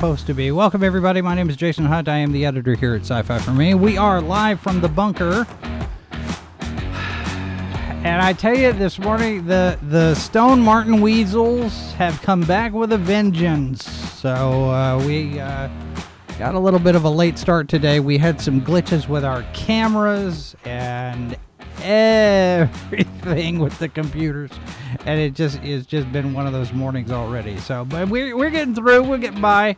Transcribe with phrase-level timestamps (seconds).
[0.00, 0.50] Supposed to be.
[0.50, 1.20] Welcome, everybody.
[1.20, 2.08] My name is Jason Hunt.
[2.08, 3.74] I am the editor here at Sci Fi for Me.
[3.74, 5.46] We are live from the bunker.
[8.02, 12.94] And I tell you, this morning the the Stone Martin Weasels have come back with
[12.94, 13.84] a vengeance.
[13.84, 15.68] So uh, we uh,
[16.38, 18.00] got a little bit of a late start today.
[18.00, 21.36] We had some glitches with our cameras and
[21.82, 24.50] everything with the computers,
[25.06, 27.56] and it just it's just been one of those mornings already.
[27.58, 29.02] So, but we're we're getting through.
[29.04, 29.76] We're getting by.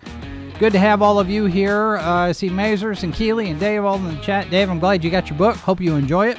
[0.59, 1.97] Good to have all of you here.
[1.97, 4.49] Uh, I see Mazers and Keeley and Dave all in the chat.
[4.51, 5.57] Dave, I'm glad you got your book.
[5.57, 6.39] Hope you enjoy it.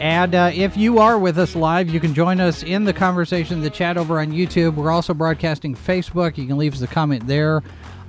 [0.00, 3.60] And uh, if you are with us live, you can join us in the conversation,
[3.60, 4.74] the chat over on YouTube.
[4.74, 6.38] We're also broadcasting Facebook.
[6.38, 7.62] You can leave us a comment there.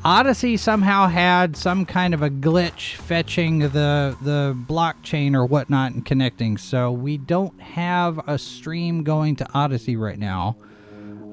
[0.06, 6.06] Odysee somehow had some kind of a glitch fetching the the blockchain or whatnot and
[6.06, 10.56] connecting, so we don't have a stream going to Odysee right now.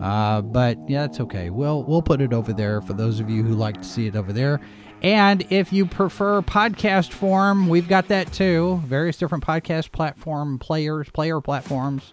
[0.00, 1.50] Uh, but yeah, it's okay.
[1.50, 4.16] We'll we'll put it over there for those of you who like to see it
[4.16, 4.60] over there.
[5.00, 8.82] And if you prefer podcast form, we've got that too.
[8.86, 12.10] Various different podcast platform players, player platforms.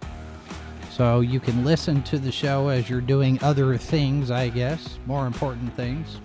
[0.94, 5.26] So you can listen to the show as you're doing other things, I guess, more
[5.26, 6.20] important things.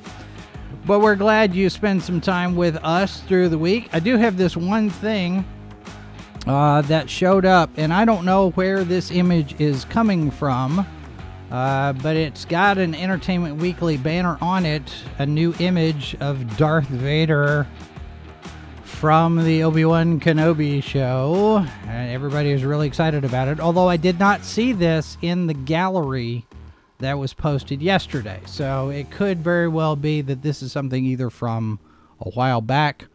[0.85, 3.89] But we're glad you spend some time with us through the week.
[3.93, 5.43] I do have this one thing
[6.45, 10.85] uh, that showed up, and I don't know where this image is coming from.
[11.49, 16.85] Uh, but it's got an Entertainment Weekly banner on it, a new image of Darth
[16.89, 17.65] Vader
[18.99, 21.65] from the Obi Wan Kenobi show.
[21.87, 23.61] And everybody is really excited about it.
[23.61, 26.45] Although I did not see this in the gallery
[26.97, 28.41] that was posted yesterday.
[28.45, 31.79] So it could very well be that this is something either from
[32.19, 33.05] a while back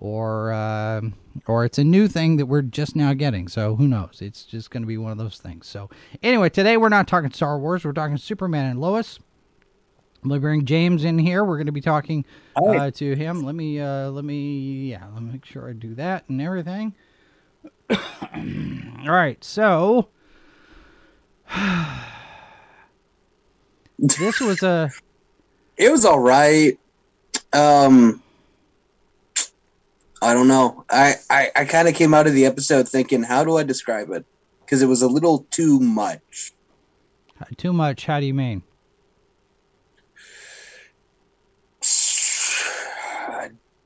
[0.00, 1.02] or uh,
[1.46, 3.46] or it's a new thing that we're just now getting.
[3.46, 4.18] So who knows?
[4.20, 5.68] It's just going to be one of those things.
[5.68, 5.88] So
[6.20, 7.84] anyway, today we're not talking Star Wars.
[7.84, 9.20] We're talking Superman and Lois.
[10.24, 11.44] Let me bring James in here.
[11.44, 12.24] We're going to be talking
[12.56, 13.44] uh, to him.
[13.44, 15.04] Let me uh, let me yeah.
[15.14, 16.94] Let me make sure I do that and everything.
[17.90, 17.98] All
[19.06, 20.08] right, so
[23.98, 24.90] this was a
[25.78, 26.76] It was all right.
[27.52, 28.20] Um,
[30.20, 30.84] I don't know.
[30.90, 34.10] I I, I kind of came out of the episode thinking, how do I describe
[34.10, 34.26] it?
[34.60, 36.52] Because it was a little too much.
[37.56, 38.06] too much.
[38.06, 38.62] How do you mean?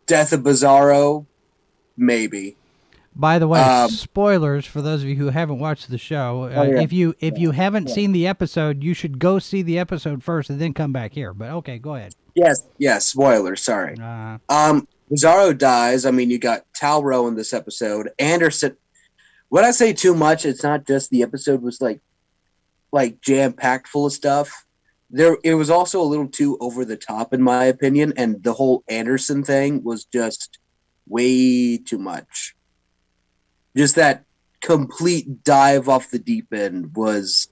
[0.06, 1.26] Death of Bizarro,
[1.96, 2.56] maybe.
[3.14, 6.44] By the way, Um, spoilers for those of you who haven't watched the show.
[6.44, 6.80] Uh, Oh, yeah.
[6.80, 10.48] If you if you haven't seen the episode, you should go see the episode first
[10.48, 11.34] and then come back here.
[11.34, 12.14] But okay, go ahead.
[12.34, 13.06] Yes, yes.
[13.06, 13.54] Spoiler.
[13.56, 13.96] Sorry.
[14.00, 16.06] Uh, Um, Bizarro dies.
[16.06, 18.08] I mean, you got Tal Rho in this episode.
[18.18, 18.76] Anderson.
[19.50, 22.00] When I say too much, it's not just the episode was like,
[22.92, 24.64] like jam packed full of stuff.
[25.14, 28.54] There, it was also a little too over the top, in my opinion, and the
[28.54, 30.58] whole Anderson thing was just
[31.06, 32.56] way too much.
[33.76, 34.24] Just that
[34.62, 37.48] complete dive off the deep end was,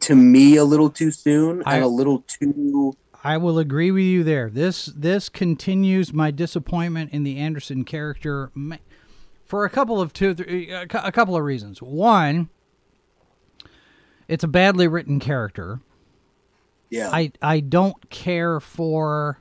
[0.00, 2.94] to me, a little too soon I- and a little too.
[3.22, 4.48] I will agree with you there.
[4.48, 8.52] This this continues my disappointment in the Anderson character
[9.44, 11.82] for a couple of two three, a couple of reasons.
[11.82, 12.50] One,
[14.28, 15.80] it's a badly written character.
[16.90, 19.40] Yeah, I I don't care for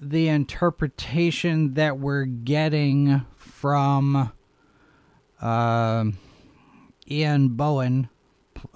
[0.00, 4.32] the interpretation that we're getting from
[5.40, 6.18] um
[7.10, 8.08] Ian Bohen,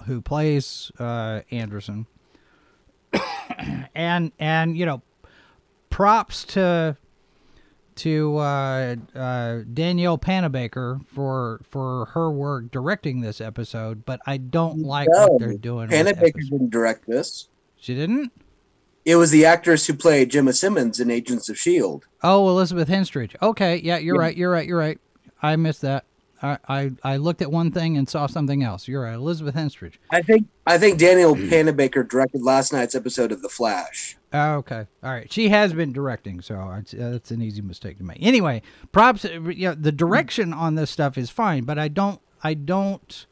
[0.05, 2.05] who plays uh, Anderson,
[3.95, 5.01] and and you know,
[5.89, 6.97] props to
[7.99, 14.79] to uh, uh, Danielle Panabaker for for her work directing this episode, but I don't
[14.83, 15.87] like No, what they're doing.
[15.87, 17.47] with Hannah Baker episode- didn't direct this.
[17.77, 18.31] She didn't.
[19.05, 22.05] It was the actress who played Jemma Simmons in Agents of Shield.
[22.21, 23.35] Oh, Elizabeth Henstridge.
[23.41, 24.21] Okay, yeah, you're Yeah.
[24.21, 24.37] right.
[24.37, 24.67] You're right.
[24.67, 24.99] You're right.
[25.41, 26.03] I missed that.
[26.41, 28.87] I, I, I looked at one thing and saw something else.
[28.87, 29.95] You're right, Elizabeth Henstridge.
[30.11, 34.17] I think I think Danielle Panabaker directed last night's episode of The Flash.
[34.31, 35.31] Oh, okay, all right.
[35.31, 38.19] She has been directing, so it's, uh, it's an easy mistake to make.
[38.21, 39.25] Anyway, props.
[39.25, 43.25] Yeah, the direction on this stuff is fine, but I don't I don't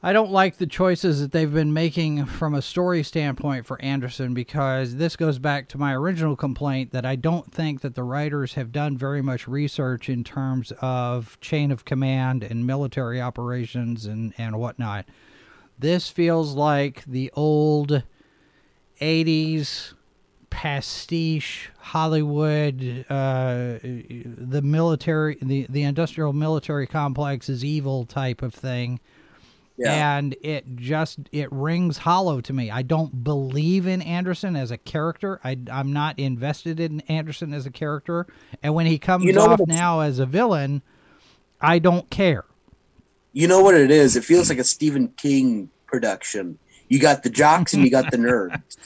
[0.00, 4.32] I don't like the choices that they've been making from a story standpoint for Anderson
[4.32, 8.54] because this goes back to my original complaint that I don't think that the writers
[8.54, 14.32] have done very much research in terms of chain of command and military operations and,
[14.38, 15.04] and whatnot.
[15.76, 18.04] This feels like the old
[19.00, 19.94] 80s
[20.48, 29.00] pastiche Hollywood, uh, the military, the, the industrial military complex is evil type of thing
[29.84, 32.70] and it just it rings hollow to me.
[32.70, 35.40] I don't believe in Anderson as a character.
[35.44, 38.26] I, I'm not invested in Anderson as a character,
[38.62, 40.82] and when he comes You know off now as a villain,
[41.60, 42.44] I don't care.
[43.32, 44.16] You know what it is?
[44.16, 46.58] It feels like a Stephen King production.
[46.88, 48.76] You got the jocks and you got the nerds.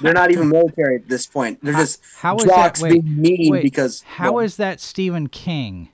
[0.00, 1.58] They're not even military at this point.
[1.62, 2.90] They're just how is jocks that?
[2.90, 5.88] Wait, being mean wait, because how well, is that Stephen King?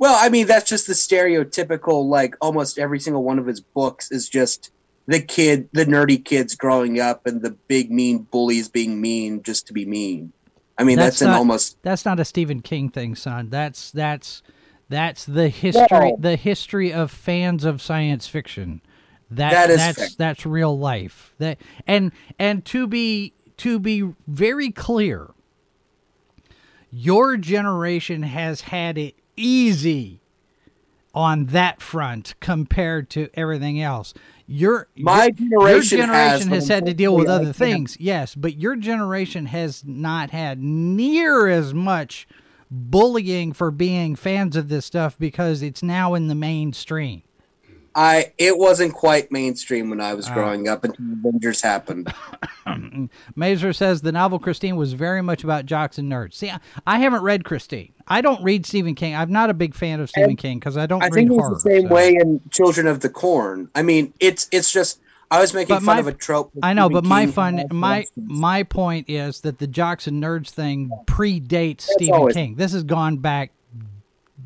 [0.00, 4.10] Well, I mean, that's just the stereotypical, like almost every single one of his books
[4.10, 4.72] is just
[5.06, 9.66] the kid, the nerdy kids growing up and the big mean bullies being mean just
[9.66, 10.32] to be mean.
[10.78, 13.50] I mean, That's that's, an almost That's not a Stephen King thing, son.
[13.50, 14.42] That's that's
[14.88, 16.16] that's the history No.
[16.18, 18.80] the history of fans of science fiction.
[19.30, 20.08] That, That is that's fair.
[20.16, 21.34] that's real life.
[21.36, 25.32] That and and to be to be very clear,
[26.90, 30.20] your generation has had it easy
[31.14, 34.14] on that front compared to everything else.
[34.46, 37.96] Your My your- generation your generation has, has, had to deal with other can't- things,
[38.00, 42.26] yes, but your generation has not had near as much
[42.70, 47.22] bullying for being fans of this stuff because it's now in the mainstream.
[47.94, 50.34] I it wasn't quite mainstream when I was Ah.
[50.34, 52.12] growing up until Avengers happened.
[53.36, 56.34] Mazer says the novel Christine was very much about jocks and nerds.
[56.34, 57.92] See, I, I haven't read Christine.
[58.06, 59.14] I don't read Stephen King.
[59.14, 61.30] I'm not a big fan of Stephen And King because I don't I read think
[61.30, 61.54] it was horror.
[61.54, 63.68] the same so- way in Children of the Corn.
[63.74, 65.00] I mean, it's it's just
[65.32, 66.50] I was making But fun my- of a trope.
[66.62, 70.22] I know, Stephen but my King fun, my my point is that the jocks and
[70.22, 72.56] nerds thing predates Stephen always- King.
[72.56, 73.52] This has gone back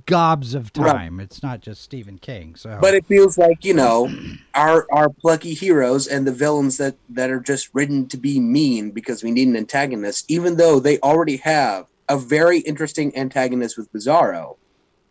[0.06, 0.92] gobs of Right.
[0.92, 1.20] time.
[1.20, 2.54] It's not just Stephen King.
[2.56, 4.10] So, But it feels like you know
[4.54, 8.90] our our plucky heroes and the villains that that are just written to be mean
[8.90, 13.90] because we need an antagonist, even though they already have a very interesting antagonist with
[13.92, 14.56] Bizarro,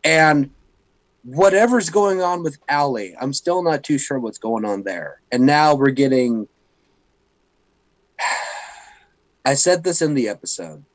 [0.04, 0.52] and
[1.24, 5.22] whatever's going on with Ally, I'm still not too sure what's going on there.
[5.32, 6.48] And now we're getting.
[9.46, 10.86] I said this in the episode.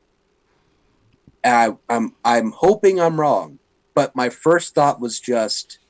[1.45, 3.58] I, I'm I'm hoping I'm wrong,
[3.99, 5.81] but my first thought was just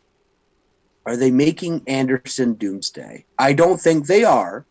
[1.04, 3.26] are they making Anderson Doomsday?
[3.38, 4.66] I don't think they are.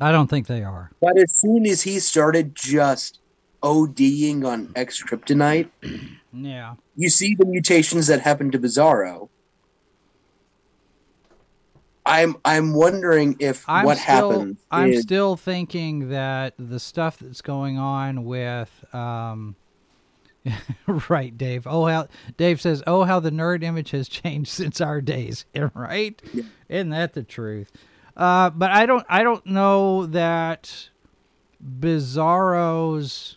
[0.00, 0.90] I don't think they are.
[1.00, 3.20] But as soon as he started just
[3.62, 5.70] ODing on X Kryptonite,
[6.32, 6.74] Yeah.
[6.96, 9.28] you see the mutations that happened to Bizarro.
[12.04, 17.18] I'm I'm wondering if I'm what still, happens I'm is still thinking that the stuff
[17.20, 19.54] that's going on with, um,
[21.08, 21.66] right, Dave.
[21.66, 25.44] Oh, how Dave says, "Oh, how the nerd image has changed since our days."
[25.74, 26.20] right?
[26.32, 26.44] Yeah.
[26.68, 27.72] Isn't that the truth?
[28.16, 30.88] Uh, but I don't, I don't know that
[31.62, 33.36] Bizarro's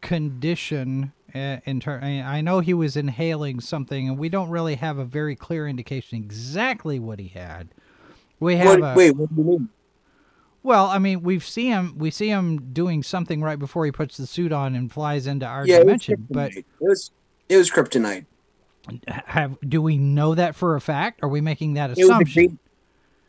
[0.00, 4.96] condition uh, in turn I know he was inhaling something and we don't really have
[4.96, 7.68] a very clear indication exactly what he had.
[8.40, 9.68] We have what, a, wait, what do you mean?
[10.68, 11.94] Well, I mean, we see him.
[11.96, 15.46] We see him doing something right before he puts the suit on and flies into
[15.46, 16.26] our Yeah, it dimension.
[16.28, 17.10] But it was
[17.48, 18.26] it was kryptonite.
[19.06, 21.20] have do we know that for a fact?
[21.22, 22.42] Are we making that It assumption?
[22.42, 22.58] green,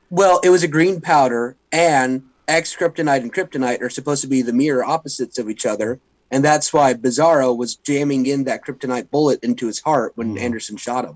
[0.10, 4.41] well, it was a green powder, and X kryptonite and kryptonite are supposed to be
[4.41, 5.98] the mirror opposites of each other,
[6.31, 10.41] and that's why Bizarro was jamming in that kryptonite bullet into his heart when Mhm.
[10.41, 11.15] Anderson shot him.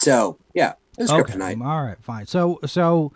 [0.00, 1.60] So yeah, it was okay, kryptonite.
[1.66, 2.26] all right, fine.
[2.26, 3.12] So, so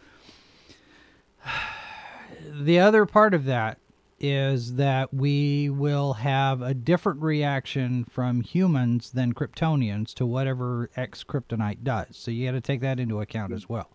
[2.65, 3.79] the other part of that
[4.19, 11.23] is that we will have a different reaction from humans than Kryptonians to whatever X
[11.23, 12.09] kryptonite does.
[12.13, 13.91] So you got to take that into account as well.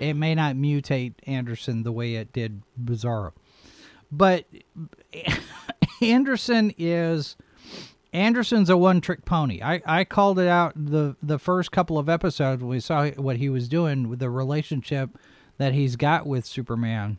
[0.00, 3.32] It may not mutate Anderson the way it did Bizarro,
[4.10, 4.44] but
[6.02, 7.36] Anderson is
[8.12, 9.60] Anderson's a one-trick pony.
[9.62, 13.36] I, I called it out the the first couple of episodes when we saw what
[13.36, 15.10] he was doing with the relationship
[15.58, 17.18] that he's got with Superman.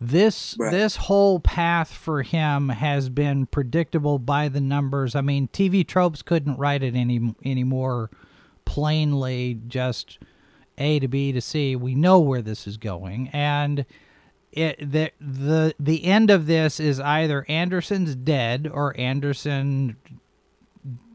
[0.00, 0.70] This Right.
[0.70, 5.16] this whole path for him has been predictable by the numbers.
[5.16, 8.10] I mean, TV tropes couldn't write it any any more
[8.64, 9.60] plainly.
[9.66, 10.18] Just
[10.78, 11.74] A to B to C.
[11.74, 13.84] We know where this is going, and
[14.52, 19.96] it the the the end of this is either Anderson's dead or Anderson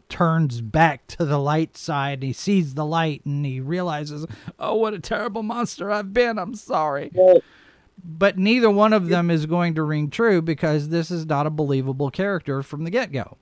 [0.09, 4.27] turns back to the light side he sees the light and he realizes,
[4.59, 6.37] oh, what a terrible monster I've been.
[6.37, 7.11] I'm sorry.
[8.01, 11.49] But neither one of them is going to ring true because this is not a
[11.49, 13.37] believable character from the get go.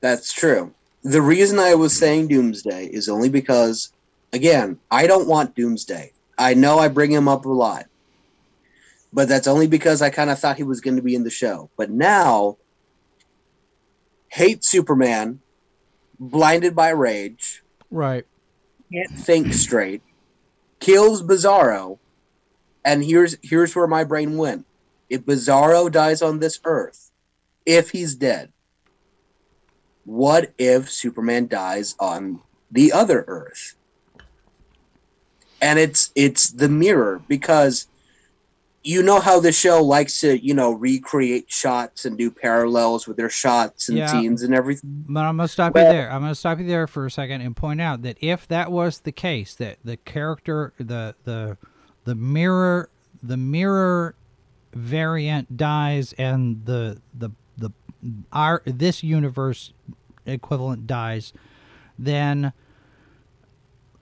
[0.00, 0.74] That's true.
[1.04, 3.92] The reason I was saying Doomsday is only because,
[4.32, 6.12] again, I don't want Doomsday.
[6.38, 7.86] I know I bring him up a lot,
[9.12, 11.30] but that's only because I kind of thought he was going to be in the
[11.30, 11.70] show.
[11.76, 12.56] But now,
[14.28, 15.40] hate Superman,
[16.18, 18.24] blinded by rage, Right.
[18.92, 20.02] can't think straight,
[20.80, 21.98] kills Bizarro,
[22.84, 24.66] and here's here's where my brain went.
[25.08, 27.10] If Bizarro dies on this Earth,
[27.66, 28.52] if he's dead,
[30.04, 33.76] what if Superman dies on the other Earth?
[35.60, 37.86] And it's it's the mirror because
[38.84, 43.16] you know how the show likes to, you know, recreate shots and do parallels with
[43.16, 44.08] their shots and Yeah.
[44.08, 45.04] scenes and everything.
[45.06, 46.10] But I'm going to stop you there.
[46.10, 48.72] I'm going to stop you there for a second and point out that if that
[48.72, 51.58] was the case, that the character, the the
[52.04, 52.90] the mirror,
[53.22, 54.14] the mirror
[54.74, 57.72] variant dies, and the the the
[58.32, 59.72] our this universe
[60.26, 61.32] equivalent dies,
[61.98, 62.52] then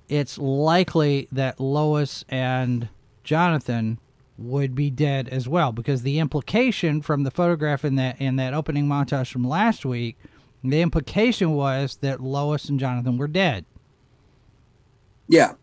[0.09, 2.88] it's likely that Lois and
[3.25, 3.99] Jonathan
[4.38, 8.54] would be dead as well because the implication from the photograph in that in that
[8.54, 10.16] opening montage from last week
[10.64, 13.66] the implication was that Lois and Jonathan were dead
[15.28, 15.54] Yeah.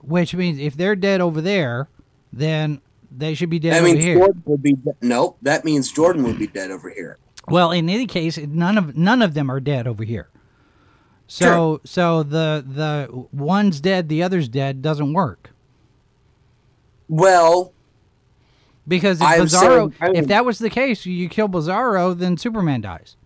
[0.00, 1.88] Which means if they're dead over there
[2.32, 5.38] then they should be dead I over mean, here Jordan would be de- nope.
[5.42, 7.18] That means Jordan would be dead over here.
[7.48, 10.28] well in any case none of none of them are dead over here
[11.26, 15.50] so so the the one's dead the other's dead doesn't work
[17.08, 17.72] Well,
[18.86, 22.36] Because if I'm Bizarro, saying- I if that was the case, you kill Bizarro, then
[22.38, 23.16] Superman dies.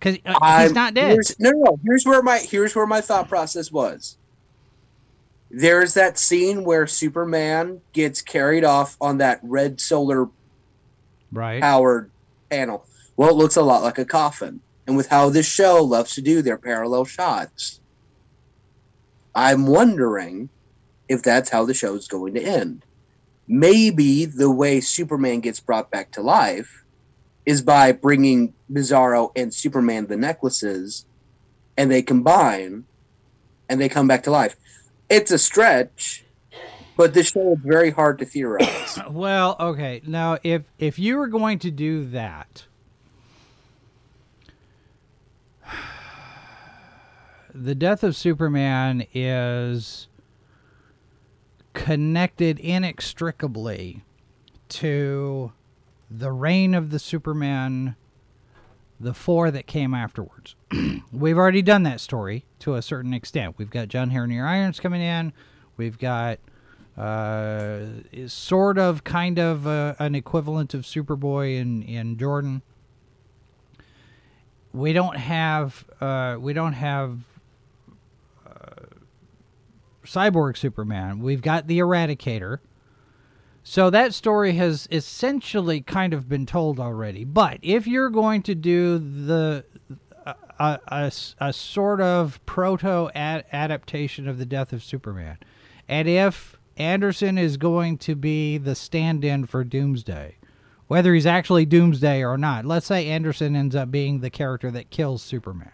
[0.00, 0.38] Because uh, he's
[0.68, 1.12] I'm- not dead.
[1.12, 1.78] here's- no, no.
[1.84, 4.16] Here's where my here's where my thought process was.
[5.50, 10.28] There's that scene where Superman gets carried off on that red solar
[11.32, 11.60] Right.
[11.60, 12.10] powered
[12.50, 12.84] panel.
[13.16, 14.60] Well, it looks a lot like a coffin.
[14.86, 17.80] And with how this show loves to do their parallel shots,
[19.34, 20.48] I'm wondering
[21.08, 22.84] if that's how the show's going to end.
[23.46, 26.84] Maybe the way Superman gets brought back to life
[27.46, 31.06] is by bringing Bizarro and Superman the necklaces,
[31.76, 32.84] and they combine,
[33.68, 34.56] and they come back to life.
[35.08, 36.24] It's a stretch,
[36.96, 38.98] but this show is very hard to theorize.
[39.10, 40.02] Well, okay.
[40.06, 42.66] Now, if if you were going to do that,
[47.54, 50.08] the death of Superman is
[51.72, 54.04] connected inextricably
[54.68, 55.52] to
[56.10, 57.94] the reign of the Superman,
[58.98, 60.56] the four that came afterwards.
[61.12, 63.54] We've already done that story to a certain extent.
[63.58, 65.32] We've got John Henry Irons coming in.
[65.76, 66.40] We've got
[66.98, 67.80] uh,
[68.12, 72.62] is sort of kind of uh, an equivalent of Superboy in in Jordan.
[74.72, 77.20] We don't have uh, we don't have
[78.46, 78.86] uh,
[80.04, 81.20] cyborg Superman.
[81.20, 82.58] We've got the Eradicator.
[83.62, 87.24] So that story has essentially kind of been told already.
[87.24, 89.64] But if you're going to do the
[90.26, 95.38] a, a, a, sort of proto ad- adaptation of the death of Superman,
[95.88, 100.36] and if Anderson is going to be the stand-in for Doomsday,
[100.86, 104.90] whether he's actually Doomsday or not, let's say Anderson ends up being the character that
[104.90, 105.72] kills Superman.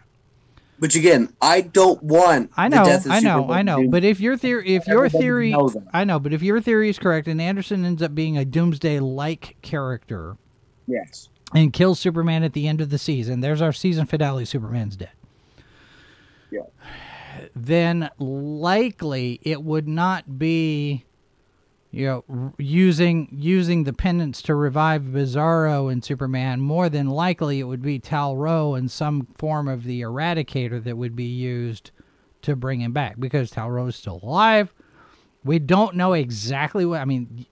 [0.79, 2.51] But again, I don't want.
[2.57, 3.89] I the know, I know, I know.
[3.89, 5.57] But if your theory, if your theory.
[5.95, 9.57] I know, but if your theory is correct, and Anderson ends up being a Doomsday-like
[9.63, 10.37] character
[10.87, 14.45] yes, and kills Superman at the end of the season, there's our season finale.
[14.45, 15.13] Superman's dead.
[16.51, 16.63] Yeah.
[17.55, 21.05] Then likely it would not be,
[21.97, 26.61] you know, using using the pendants to revive Bizarro and Superman.
[26.61, 30.99] More than likely, it would be Tal Rho and some form of the Eradicator that
[30.99, 31.91] would be used
[32.43, 34.75] to bring him back because Tal Rho is still alive.
[35.43, 37.47] We don't know exactly what I mean.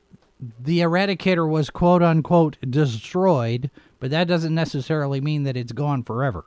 [0.61, 6.45] The Eradicator was quote unquote destroyed, but that doesn't necessarily mean that it's gone forever.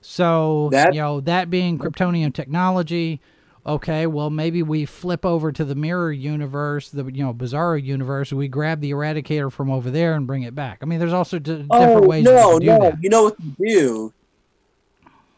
[0.00, 3.20] So That- you know that being Kryptonian technology,
[3.66, 8.32] okay, well maybe we flip over to the mirror universe, the you know Bizarro universe.
[8.32, 10.78] We grab the Eradicator from over there and bring it back.
[10.82, 12.78] I mean, there's also d- oh, different Oh ways no, to do no!
[12.80, 13.02] that.
[13.02, 14.12] You know what they do?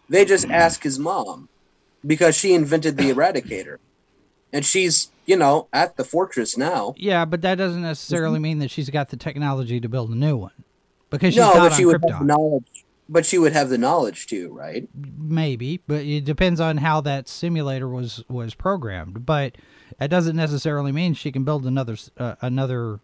[0.09, 1.49] They just ask his mom
[2.07, 3.79] because she invented the Eradicator,
[4.53, 6.95] and she's you know at the fortress now.
[6.97, 8.43] Yeah, but that doesn't necessarily mm-hmm.
[8.43, 10.53] mean that she's got the technology to build a new one
[11.11, 12.27] because she's no, not but on she would have Krypton.
[12.27, 12.76] knowledge.
[13.09, 14.89] But she would have the knowledge too, right?
[14.95, 19.25] Maybe, but it depends on how that simulator was was programmed.
[19.25, 19.57] But
[19.99, 23.01] that doesn't necessarily mean she can build another uh, another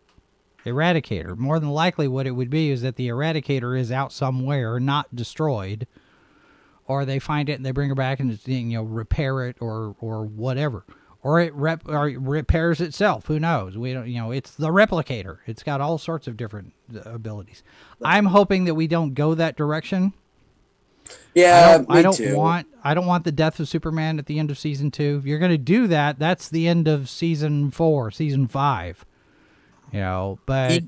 [0.65, 1.37] eradicator.
[1.37, 5.15] More than likely, what it would be is that the eradicator is out somewhere, not
[5.15, 5.87] destroyed,
[6.87, 9.95] or they find it and they bring her back and you know repair it or
[10.01, 10.85] or whatever,
[11.23, 13.27] or it rep or it repairs itself.
[13.27, 13.79] Who knows?
[13.79, 14.09] We don't.
[14.09, 15.39] You know, it's the replicator.
[15.47, 17.63] It's got all sorts of different abilities.
[18.03, 20.13] I'm hoping that we don't go that direction.
[21.35, 24.39] Yeah, I don't, I don't want I don't want the death of Superman at the
[24.39, 25.17] end of season two.
[25.19, 29.05] If you're going to do that, that's the end of season four, season five.
[29.93, 30.83] You know, but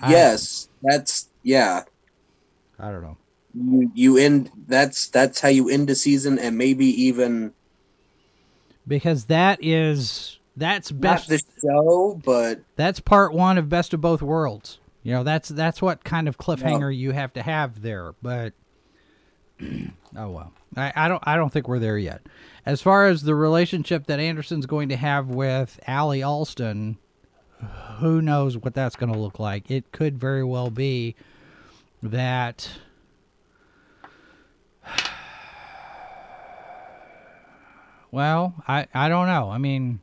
[0.00, 1.82] I- yes, that's yeah.
[2.78, 3.16] I don't know.
[3.54, 4.50] You, you end.
[4.66, 7.52] That's that's how you end a season, and maybe even
[8.88, 11.28] Because that is that's not best.
[11.28, 14.78] the show, but That's part one of best of both worlds.
[15.04, 18.14] You know, that's that's what kind of cliffhanger you have to have there.
[18.22, 18.54] But
[19.62, 22.22] oh well, I, I don't I don't think we're there yet.
[22.64, 26.96] As far as the relationship that Anderson's going to have with Ally Allston,
[27.98, 29.70] who knows what that's going to look like?
[29.70, 31.14] It could very well be
[32.02, 32.68] that.
[38.10, 39.50] Well, I, I don't know.
[39.50, 39.98] I mean,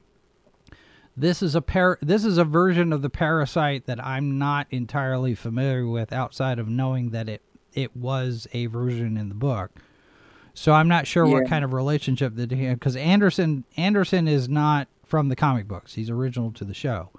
[1.15, 5.36] this is a par- this is a version of the parasite that I'm not entirely
[5.36, 7.41] familiar with outside of knowing that it
[7.74, 9.72] it was a version in the book.
[10.53, 14.88] So I'm not sure what kind of relationship that he because Anderson Anderson is not
[15.06, 15.94] from the comic books.
[15.94, 17.10] He's original to the show.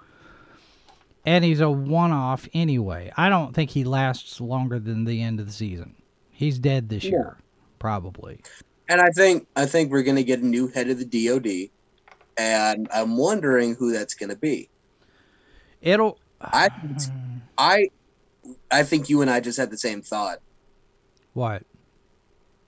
[1.25, 3.09] And he's a one-off anyway.
[3.15, 5.95] I don't think he lasts longer than the end of the season.
[6.31, 7.37] He's dead this year,
[7.79, 8.41] probably.
[8.89, 11.69] and I think I think we're gonna get a new head of the DoD,
[12.37, 14.69] and I'm wondering who that's gonna be.
[15.81, 16.69] It'll I
[17.57, 17.89] I
[18.71, 20.39] I think you and I just had the same thought.
[21.33, 21.63] what?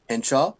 [0.09, 0.53] Henshaw.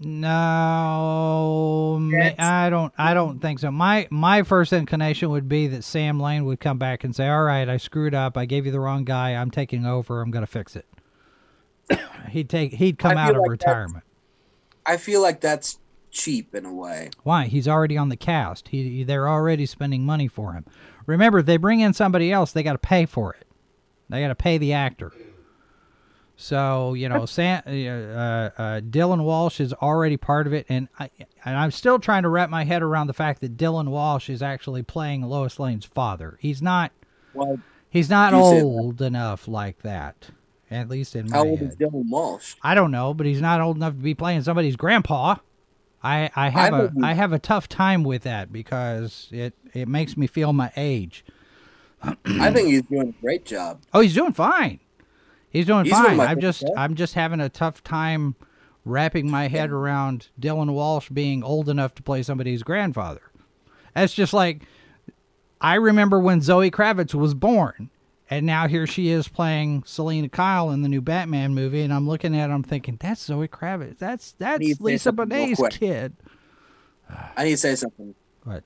[0.00, 2.34] No, Yes.
[2.38, 2.92] I don't.
[2.98, 3.70] I don't think so.
[3.70, 7.42] My my first inclination would be that Sam Lane would come back and say, "All
[7.44, 8.36] right, I screwed up.
[8.36, 9.30] I gave you the wrong guy.
[9.30, 10.20] I'm taking over.
[10.20, 10.86] I'm going to fix it."
[12.30, 12.74] he'd take.
[12.74, 14.03] He'd come out of like retirement.
[14.86, 15.78] I feel like that's
[16.10, 17.10] cheap in a way.
[17.22, 17.46] Why?
[17.46, 18.68] He's already on the cast.
[18.68, 20.64] He they're already spending money for him.
[21.06, 23.46] Remember, if they bring in somebody else, they got to pay for it.
[24.08, 25.12] They got to pay the actor.
[26.36, 31.10] So you know, Sam, uh, uh, Dylan Walsh is already part of it, and I
[31.44, 34.42] and I'm still trying to wrap my head around the fact that Dylan Walsh is
[34.42, 36.36] actually playing Lois Lane's father.
[36.40, 36.92] He's not.
[37.34, 38.64] Well, He's not You say that.
[38.64, 40.30] old enough like that.
[40.70, 41.68] At least in my how old head.
[41.68, 42.54] is Dylan Walsh?
[42.62, 45.36] I don't know, but he's not old enough to be playing somebody's grandpa.
[46.02, 49.88] I I have I a I have a tough time with that because it it
[49.88, 51.24] makes me feel my age.
[52.02, 53.80] I think he's doing a great job.
[53.94, 54.80] Oh, he's doing fine.
[55.48, 56.16] He's doing He's fine.
[56.16, 56.70] my I'm just guys.
[56.76, 58.34] I'm just having a tough time
[58.84, 63.22] wrapping my head around Dylan Walsh being old enough to play somebody's grandfather.
[63.94, 64.64] That's just like
[65.60, 67.88] I remember when Zoe Kravitz was born.
[68.34, 72.08] And now here she is playing Selina Kyle in the new Batman movie, and I'm
[72.08, 73.98] looking at her, I'm thinking, that's Zoe Kravitz.
[73.98, 76.16] That's that's need to say Lisa Bonet's kid.
[77.36, 78.12] I need to say something.
[78.42, 78.64] What?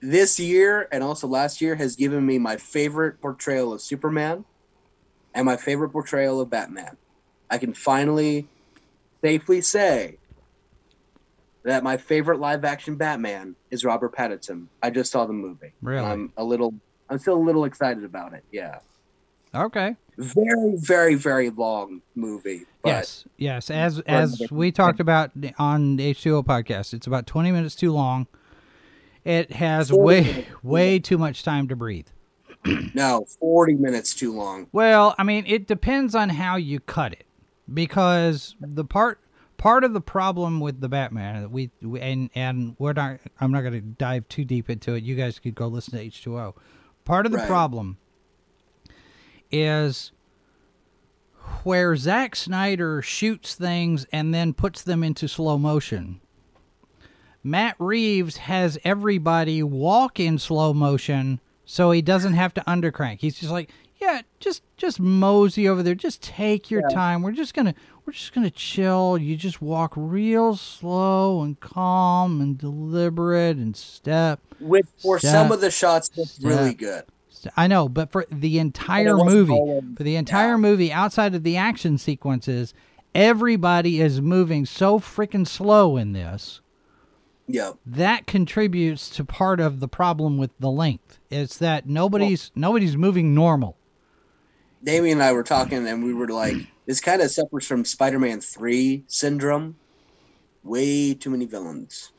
[0.00, 4.46] This year and also last year has given me my favorite portrayal of Superman
[5.34, 6.96] and my favorite portrayal of Batman.
[7.50, 8.48] I can finally
[9.22, 10.16] safely say
[11.64, 14.68] that my favorite live action Batman is Robert Pattinson.
[14.82, 15.74] I just saw the movie.
[15.82, 16.06] Really?
[16.06, 16.72] I'm a little
[17.10, 18.44] I'm still a little excited about it.
[18.50, 18.78] Yeah.
[19.54, 19.96] Okay.
[20.16, 22.64] Very, very, very long movie.
[22.82, 23.70] But yes, yes.
[23.70, 28.26] As as we talked about on the H2O podcast, it's about 20 minutes too long.
[29.24, 30.64] It has way minutes.
[30.64, 32.08] way too much time to breathe.
[32.94, 34.68] no, 40 minutes too long.
[34.72, 37.24] Well, I mean, it depends on how you cut it,
[37.72, 39.18] because the part
[39.56, 43.18] part of the problem with the Batman that we, we and and we're not.
[43.40, 45.02] I'm not going to dive too deep into it.
[45.02, 46.54] You guys could go listen to H2O.
[47.04, 47.46] Part of the Right.
[47.46, 47.98] problem
[49.50, 50.12] is
[51.62, 56.20] where Zack Snyder shoots things and then puts them into slow motion.
[57.42, 63.20] Matt Reeves has everybody walk in slow motion so he doesn't have to undercrank.
[63.20, 65.94] He's just like, Yeah, just just mosey over there.
[65.94, 67.22] Just take your time.
[67.22, 67.74] We're just gonna
[68.04, 69.16] we're just gonna chill.
[69.16, 74.40] You just walk real slow and calm and deliberate and step.
[74.60, 77.04] Which for Step, some of the shots looked really good.
[77.56, 80.56] I know, but for the entire movie, for the entire yeah.
[80.56, 82.72] movie, outside of the action sequences,
[83.14, 86.60] everybody is moving so freaking slow in this.
[87.46, 87.72] Yeah.
[87.84, 91.20] That contributes to part of the problem with the length.
[91.30, 93.76] It's that nobody's nobody's moving normal.
[94.82, 98.40] Damien and I were talking, and we were like, "This kind of suffers from Spider-Man
[98.40, 99.76] Three syndrome.
[100.62, 102.12] Way too many villains."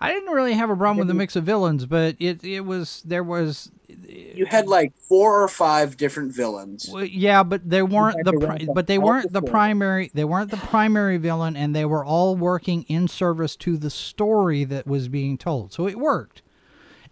[0.00, 3.02] I didn't really have a problem with the mix of villains, but it it was
[3.04, 6.88] there was You had like four or five different villains.
[6.90, 10.56] well, yeah, but they weren't the pri- but they weren't the primary they weren't the
[10.56, 15.36] primary villain, and they were all working in service to the story that was being
[15.36, 15.72] told.
[15.74, 16.42] So it worked.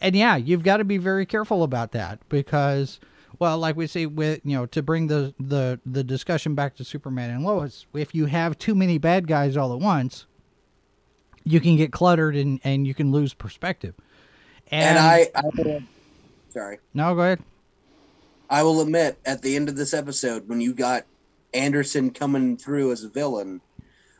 [0.00, 3.00] And yeah, you've got to be very careful about that because,
[3.38, 6.84] well, like we say with you know to bring the the the discussion back to
[6.84, 10.24] Superman and Lois, if you have too many bad guys all at once,
[11.48, 13.94] you can get cluttered and and you can lose perspective.
[14.70, 15.82] And I, I will,
[16.50, 17.40] sorry, no go ahead.
[18.50, 21.04] I will admit, at the end of this episode, when you got
[21.54, 23.60] Anderson coming through as a villain,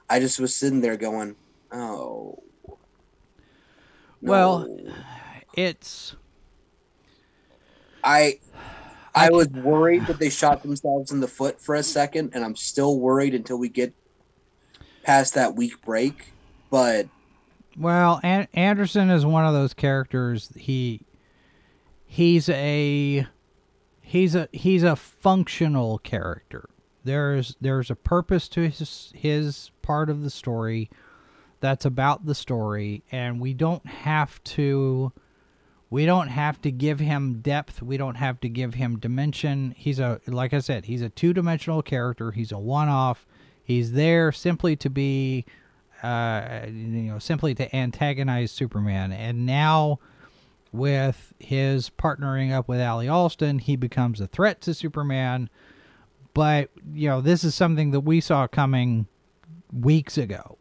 [0.08, 1.36] I just was sitting there going,
[1.72, 2.42] "Oh."
[4.20, 4.68] Well.
[5.54, 6.14] It's
[8.04, 8.38] I
[9.14, 12.54] I was worried that they shot themselves in the foot for a second, and I'm
[12.54, 13.92] still worried until we get
[15.02, 16.32] past that week break.
[16.70, 17.08] But
[17.78, 20.52] Well, An- Anderson is one of those characters.
[20.56, 21.02] He
[22.04, 23.26] he's a
[24.00, 26.68] he's a he's a functional character.
[27.04, 30.90] There's there's a purpose to his his part of the story
[31.60, 35.12] that's about the story and we don't have to
[35.90, 37.80] we don't have to give him depth.
[37.80, 39.74] We don't have to give him dimension.
[39.76, 42.32] He's a like I said, he's a two-dimensional character.
[42.32, 43.24] He's a one-off.
[43.62, 45.44] He's there simply to be
[46.02, 49.12] uh, you know, simply to antagonize Superman.
[49.12, 49.98] And now,
[50.72, 55.48] with his partnering up with Ally Allston, he becomes a threat to Superman.
[56.34, 59.06] But you know, this is something that we saw coming
[59.72, 60.56] weeks ago.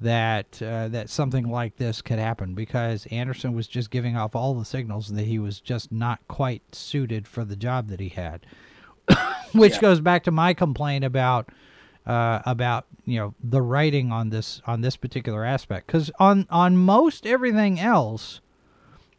[0.00, 4.52] That uh, that something like this could happen because Anderson was just giving off all
[4.52, 8.44] the signals that he was just not quite suited for the job that he had,
[9.54, 9.80] which Yeah.
[9.80, 11.48] goes back to my complaint about
[12.06, 15.86] uh, about you know the writing on this on this particular aspect.
[15.86, 18.40] Because on on most everything else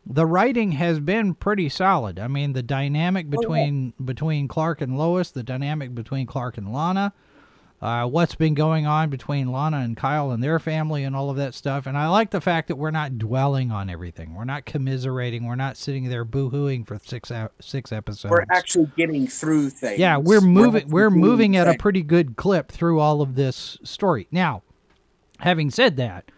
[0.08, 2.20] the writing has been pretty solid.
[2.20, 7.14] I mean the dynamic between between clark and lois the dynamic between clark and lana
[7.86, 11.38] uh, what's been going on between lana and kyle and their family and all of
[11.38, 11.86] that stuff.
[11.86, 14.34] And i like the fact that we're not dwelling on everything.
[14.34, 15.46] We're not commiserating.
[15.46, 18.32] We're not sitting there boo-hooing for six six episodes.
[18.32, 20.00] we're actually getting through things.
[20.00, 23.78] yeah, we're moving we're doing moving at a pretty good clip through all of this
[23.84, 24.28] story.
[24.32, 24.64] Now,
[25.42, 26.32] having said that,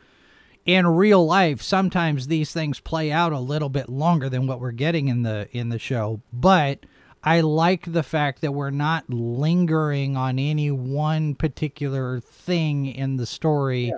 [0.65, 4.71] in real life sometimes these things play out a little bit longer than what we're
[4.71, 6.85] getting in the in the show, but
[7.27, 13.25] I like the fact that we're not lingering on any one particular thing in the
[13.25, 13.91] story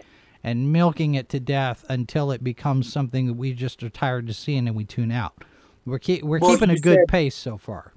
[0.44, 4.36] and milking it to death until it becomes something that we just are tired of
[4.36, 5.44] seeing and we tune out.
[5.86, 7.94] We're keep, we're Well, keeping a good said- pace so far.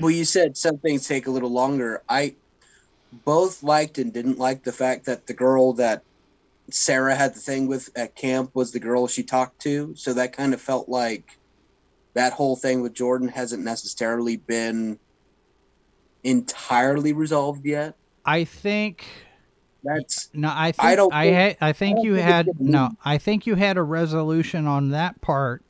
[0.00, 2.34] well you said some things take a little longer i
[3.24, 6.02] both liked and didn't like the fact that the girl that
[6.70, 10.32] sarah had the thing with at camp was the girl she talked to so that
[10.32, 11.38] kind of felt like
[12.16, 14.98] that whole thing with jordan hasn't necessarily been
[16.24, 19.04] entirely resolved yet I think
[19.84, 22.26] that's No, I think I I don't I, think- ha- I think don't you think
[22.26, 22.90] had no.
[23.04, 25.62] I think you had a resolution on that part,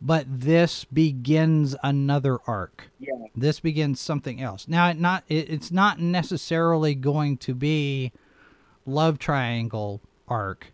[0.00, 2.90] but this begins another arc.
[2.98, 4.66] yeah This begins something else.
[4.66, 8.10] Now, it not it, it's not necessarily going to be
[8.84, 10.72] love triangle arc.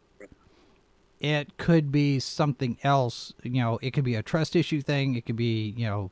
[1.20, 3.32] It could be something else.
[3.42, 5.14] You know, it could be a trust issue thing.
[5.14, 6.10] It could be you know.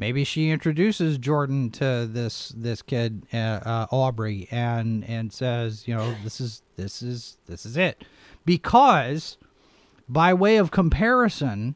[0.00, 5.94] Maybe she introduces Jordan to this this kid uh, uh, Aubrey and and says, you
[5.96, 8.04] know, this is this is this is it,
[8.44, 9.38] because
[10.08, 11.74] by way of comparison,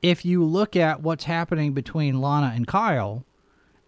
[0.00, 3.26] if you look at what's happening between Lana and Kyle,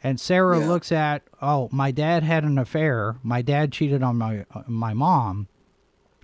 [0.03, 0.69] and Sarah Yeah.
[0.69, 4.93] looks at, oh, my dad had an affair, my dad cheated on my uh, my
[4.93, 5.49] mom.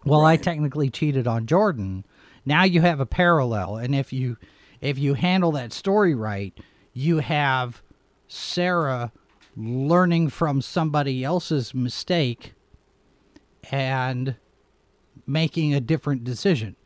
[0.04, 2.04] Well, I technically cheated on Jordan.
[2.44, 4.36] Now you have a parallel, and if you
[4.80, 6.56] if you handle that story right,
[6.92, 7.82] you have
[8.28, 9.12] Sarah
[9.56, 12.54] learning from somebody else's mistake
[13.70, 14.36] and
[15.26, 16.76] making a different decision.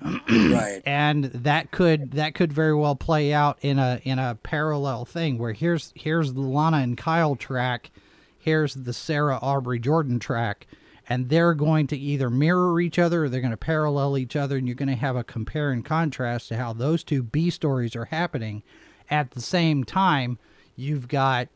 [0.00, 0.82] right.
[0.86, 5.38] and that could that could very well play out in a in a parallel thing
[5.38, 7.90] where here's here's the Lana and Kyle track,
[8.38, 10.66] here's the Sarah Aubrey Jordan track,
[11.08, 14.58] and they're going to either mirror each other or they're going to parallel each other,
[14.58, 17.96] and you're going to have a compare and contrast to how those two B stories
[17.96, 18.62] are happening.
[19.10, 20.38] At the same time,
[20.76, 21.48] you've got,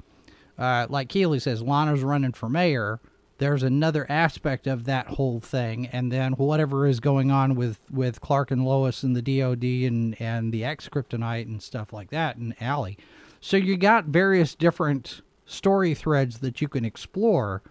[0.58, 2.98] uh, like Keeley says, Lana's running for mayor.
[3.36, 8.20] There's another aspect of that whole thing, and then whatever is going on with, with
[8.20, 12.36] Clark and Lois and the DoD and and the X Kryptonite and stuff like that,
[12.36, 12.94] and Ally.
[13.40, 17.62] So you got various different story threads that you can explore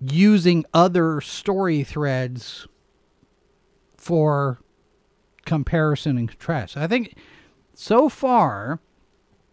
[0.00, 2.66] using other story threads
[3.96, 4.58] for
[5.44, 6.76] comparison and contrast.
[6.76, 7.16] I think
[7.74, 8.80] so far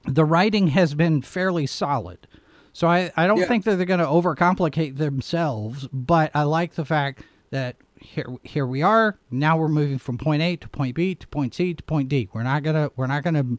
[0.05, 2.27] the writing has been fairly solid.
[2.73, 3.45] So I, I don't Yeah.
[3.47, 8.67] think that they're going to overcomplicate themselves, but I like the fact that here here
[8.67, 9.17] we are.
[9.31, 12.27] Now we're moving from point A to point B to point C to point D.
[12.33, 13.57] We're not gonna we're not gonna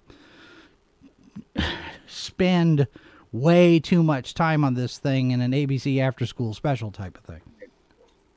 [2.07, 2.87] spend
[3.41, 7.25] way too much time on this thing in an ABC after school special type of
[7.25, 7.41] thing.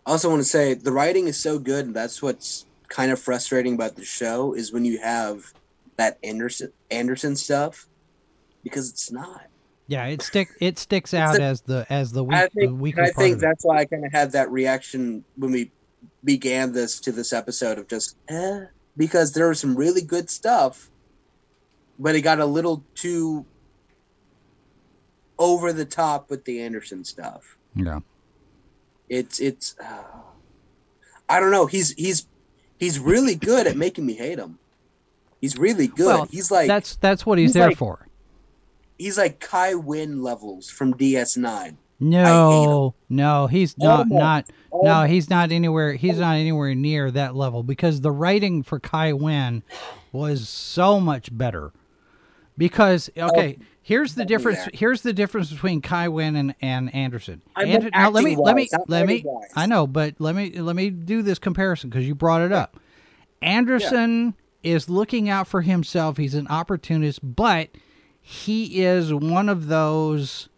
[0.06, 3.20] I also want to say the writing is so good, and that's what's kind of
[3.20, 5.54] frustrating about the show is when you have
[5.98, 7.88] that Anderson Anderson stuff
[8.64, 9.46] because it's not.
[9.88, 12.82] Yeah, it stick it sticks out the- as the as the weak I the think
[12.82, 15.72] weaker I think that's why I kind of had that reaction when we
[16.24, 18.62] began this to this episode of just eh,
[18.98, 20.90] because there was some really good stuff,
[21.98, 23.46] but it got a little too
[25.40, 27.58] over the top with the Anderson stuff.
[27.76, 28.00] Yeah.
[29.10, 30.04] It's it's uh,
[31.28, 31.66] I don't know.
[31.66, 32.28] He's he's
[32.78, 34.60] he's really good at making me hate him.
[35.42, 36.06] He's really good.
[36.06, 38.08] Well, he's like that's that's what he's, he's there like- for.
[39.00, 41.76] he's like Kai Winn levels from DS9.
[42.02, 44.12] No, no, he's not Almost.
[44.14, 48.80] not no, he's not anywhere he's not anywhere near that level because the writing for
[48.80, 49.64] Kai Winn
[50.14, 51.72] was so much better.
[52.60, 54.70] Because okay, here's the difference there.
[54.74, 57.42] here's the difference between Kai Winn and, and Anderson.
[57.56, 59.50] I Ander- now let me let me let me writing-wise.
[59.56, 62.78] I know, but let me let me do this comparison because you brought it up.
[63.42, 66.18] Anderson is looking out for himself.
[66.18, 67.70] He's an opportunist, but
[68.22, 70.50] he is one of those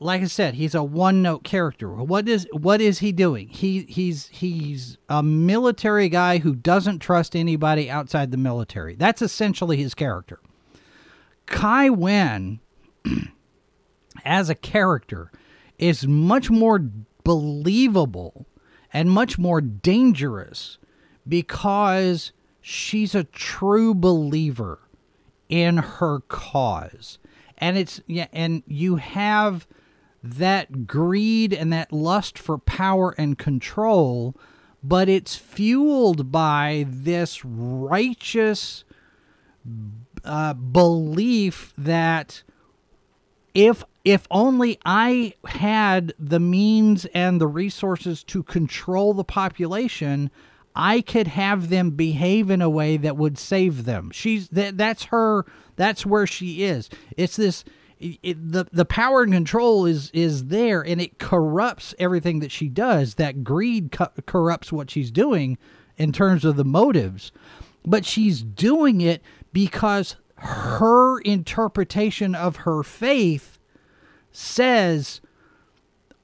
[0.00, 1.92] like I said, he's a one-note character.
[1.92, 3.48] What is what is he doing?
[3.48, 8.94] He he's he's a military guy who doesn't trust anybody outside the military.
[8.94, 10.38] That's essentially his character.
[11.46, 12.60] Kai Winn
[14.24, 15.32] as a character
[15.78, 16.80] is much more
[17.24, 18.46] believable
[18.92, 20.78] and much more dangerous
[21.26, 24.78] because she's a true believer
[25.48, 27.18] in her cause.
[27.56, 29.66] And it's yeah, and you have
[30.36, 34.34] that greed and that lust for power and control,
[34.82, 38.84] but it's fueled by this righteous
[40.24, 42.42] uh, belief that
[43.54, 50.30] if if only I had the means and the resources to control the population,
[50.74, 54.10] I could have them behave in a way that would save them.
[54.10, 55.44] She's that that's her
[55.76, 56.88] that's where she is.
[57.16, 57.64] It's this
[58.00, 62.68] it, the the power and control is is there and it corrupts everything that she
[62.68, 63.14] does.
[63.14, 65.58] That greed co- corrupts what she's doing
[65.96, 67.32] in terms of the motives.
[67.84, 73.58] But she's doing it because her interpretation of her faith
[74.30, 75.20] says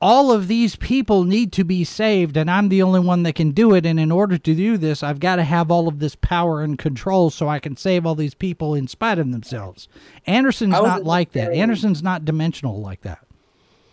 [0.07, 3.53] all of these people need to be saved and I'm the only one that can
[3.53, 6.15] do it and in order to do this I've got to have all of this
[6.15, 9.89] power and control so I can save all these people in spite of themselves.
[10.27, 11.53] Anderson's wasn't like that.
[11.53, 13.21] Anderson's not dimensional like that.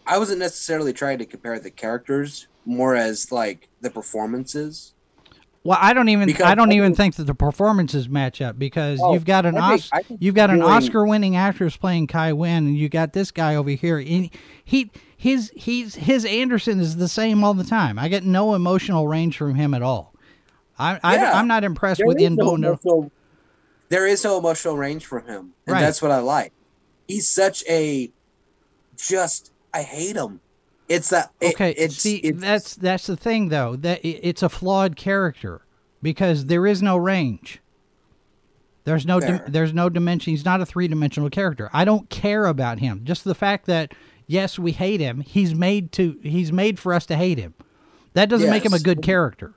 [0.06, 4.94] I wasn't necessarily trying to compare the characters, more as like the performances.
[5.64, 8.58] Well, I don't even Because I don't I even think- that the performances match up
[8.60, 11.36] because Oh, you've got an I think- Os- I think you've got an doing- Oscar-winning
[11.38, 14.00] actress playing Kai Winn, and you got this guy over here.
[14.00, 14.30] And
[14.66, 18.00] he his he's his Anderson is the same all the time.
[18.00, 20.16] I get no emotional range from him at all.
[20.80, 21.34] I, I Yeah.
[21.34, 23.12] I'm not impressed There with is no
[23.90, 25.82] there is no emotional range from him, and Right.
[25.82, 26.54] that's what I like.
[27.08, 28.10] He's such a
[28.98, 29.52] just.
[29.76, 30.40] I hate him.
[30.90, 31.30] It's that.
[31.40, 34.96] it- Okay, it's, see it's, that's that's the thing though that i- it's a flawed
[34.96, 35.62] character
[36.02, 37.62] because there is no range.
[38.86, 39.46] There's no Fair.
[39.48, 40.32] there's no dimension.
[40.32, 41.70] He's not a three dimensional character.
[41.72, 43.02] I don't care about him.
[43.04, 43.94] Just the fact that
[44.28, 45.22] yes, we hate him.
[45.22, 47.54] He's made to he's made for us to hate him.
[48.14, 49.54] That doesn't make him a good character.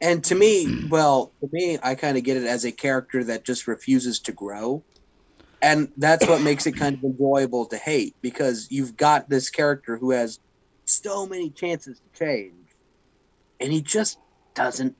[0.00, 3.44] And to me, well, to me, I kind of get it as a character that
[3.44, 4.82] just refuses to grow.
[5.60, 9.96] And that's what makes it kind of enjoyable to hate because you've got this character
[9.96, 10.38] who has
[10.84, 12.54] so many chances to change
[13.60, 14.18] and he just
[14.54, 14.96] doesn't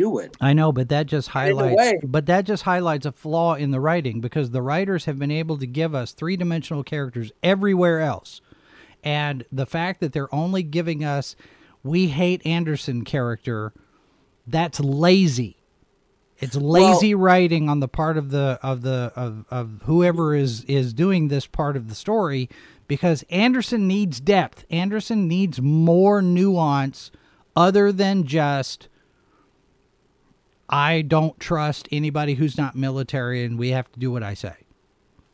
[0.00, 0.36] do it.
[0.40, 4.20] I know, but that just highlights but that just highlights a flaw in the writing
[4.20, 8.40] because the writers have been able to give us three-dimensional characters everywhere else.
[9.04, 11.36] And the fact that they're only giving us
[11.82, 13.72] we hate Anderson character,
[14.46, 15.56] that's lazy.
[16.38, 20.94] It's lazy writing on the part of the of the of, of whoever is is
[20.94, 22.48] doing this part of the story
[22.88, 24.64] because Anderson needs depth.
[24.70, 27.10] Anderson needs more nuance
[27.54, 28.88] other than just
[30.70, 34.54] I don't trust anybody who's not military and we have to do what I say.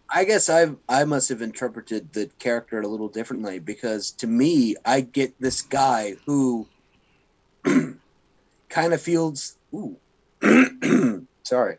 [0.09, 4.77] I guess I I must have interpreted the character a little differently because to me,
[4.85, 6.67] I get this guy who
[7.65, 9.97] kind of feels ooh,
[11.43, 11.79] sorry,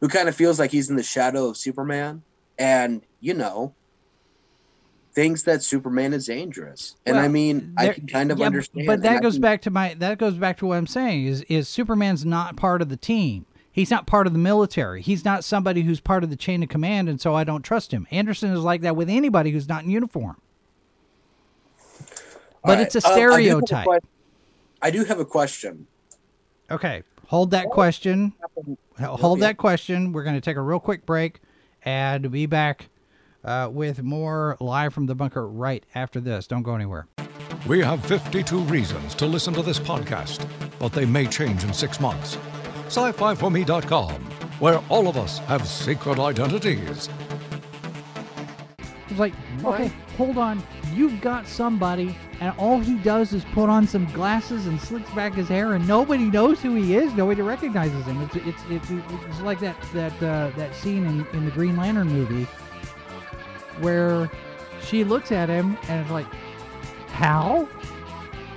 [0.00, 2.22] who kind of feels like he's in the shadow of Superman,
[2.58, 3.74] and you know,
[5.14, 6.96] thinks that Superman is dangerous.
[7.06, 8.86] And I Well, mean, I can kind of yeah, understand.
[8.86, 11.42] But that goes can- back to my that goes back to what I'm saying is
[11.42, 13.46] is Superman's not part of the team.
[13.70, 15.00] He's not part of the military.
[15.00, 17.90] He's not somebody who's part of the chain of command, and so I don't trust
[17.90, 18.06] him.
[18.10, 20.36] Anderson is like that with anybody who's not in uniform.
[22.64, 23.88] But All it's a right, um, I do stereotype.
[24.82, 25.86] I do have a question.
[26.70, 28.32] Okay, hold that question.
[28.98, 30.12] Hold that question.
[30.12, 31.40] We're going to take a real quick break
[31.84, 32.88] and be back
[33.44, 36.46] uh, with more live from the bunker right after this.
[36.46, 37.06] Don't go anywhere.
[37.66, 40.46] We have 52 reasons to listen to this podcast,
[40.78, 42.36] but they may change in six months.
[42.86, 44.14] Sci-fi4me.com,
[44.58, 47.08] where all of us have secret identities.
[49.08, 50.62] It's like, okay, hold on.
[50.94, 55.34] You've got somebody, and all he does is put on some glasses and slicks back
[55.34, 57.12] his hair, and nobody knows who he is.
[57.14, 58.20] Nobody recognizes him.
[58.22, 62.08] It's it's it's, it's like that that uh, that scene in, in the Green Lantern
[62.08, 62.46] movie
[63.80, 64.30] where
[64.84, 66.26] she looks at him and is like,
[67.08, 67.68] how?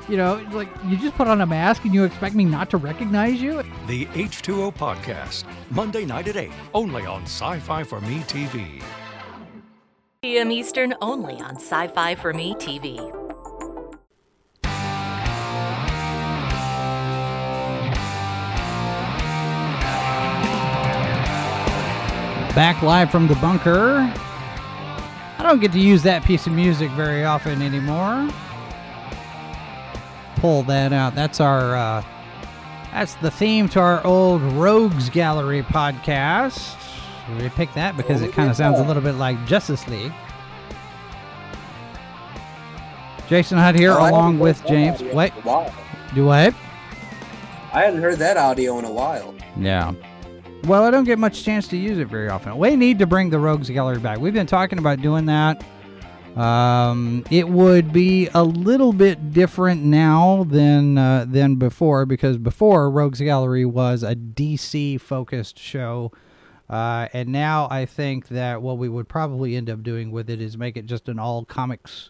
[0.08, 2.70] You know, it's like you just put on a mask and you expect me not
[2.70, 3.64] to recognize you?
[3.88, 8.84] The H2O Podcast, Monday night at 8, only on Sci-Fi for Me TV.
[10.22, 10.52] p.m.
[10.52, 12.98] Eastern only on Sci Fi for Me TV.
[22.56, 24.14] Back live from the bunker.
[25.46, 28.28] I don't get to use that piece of music very often anymore.
[30.38, 31.14] Pull that out.
[31.14, 32.04] That's our uh
[32.92, 36.76] that's the theme to our old Rogues Gallery podcast.
[37.40, 40.14] We picked that because it kind of sounds a little bit like Justice League.
[43.28, 45.04] Jason Hutt here Oh, along with James.
[45.04, 45.74] Wait, in a while.
[46.16, 46.56] do what?
[47.72, 49.36] I hadn't heard that audio in a while.
[49.56, 49.94] Yeah.
[50.66, 52.58] Well, I don't get much chance to use it very often.
[52.58, 54.18] We need to bring the Rogues Gallery back.
[54.18, 55.64] We've been talking about doing that.
[56.36, 62.90] Um, it would be a little bit different now than uh, than before because before
[62.90, 66.12] Rogues Gallery was a DC focused show,
[66.68, 70.42] uh, and now I think that what we would probably end up doing with it
[70.42, 72.10] is make it just an all comics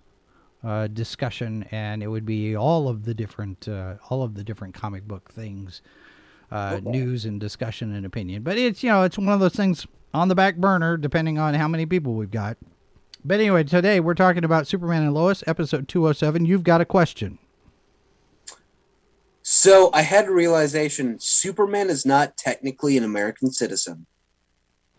[0.64, 4.74] uh, discussion, and it would be all of the different uh, all of the different
[4.74, 5.82] comic book things,
[6.56, 8.42] uh, news and discussion and opinion.
[8.44, 11.54] But it's you know it's one of those things on the back burner depending on
[11.54, 12.58] how many people we've got.
[13.26, 16.46] But anyway, today we're talking about Superman and Lois, episode 207.
[16.46, 17.40] You've got a question.
[19.42, 24.06] So I had a realization Superman is not technically an American citizen.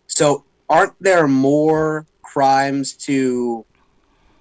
[0.07, 3.65] So aren't there more crimes to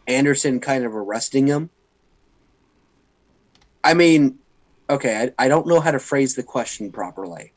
[0.06, 1.70] Anderson kind of arresting him?
[3.82, 4.38] I mean,
[4.88, 7.52] okay, I, I don't know how to phrase the question properly.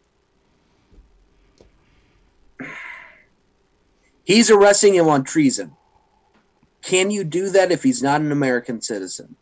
[4.24, 5.76] He's arresting him on treason.
[6.82, 9.36] Can you do that if he's not an American citizen?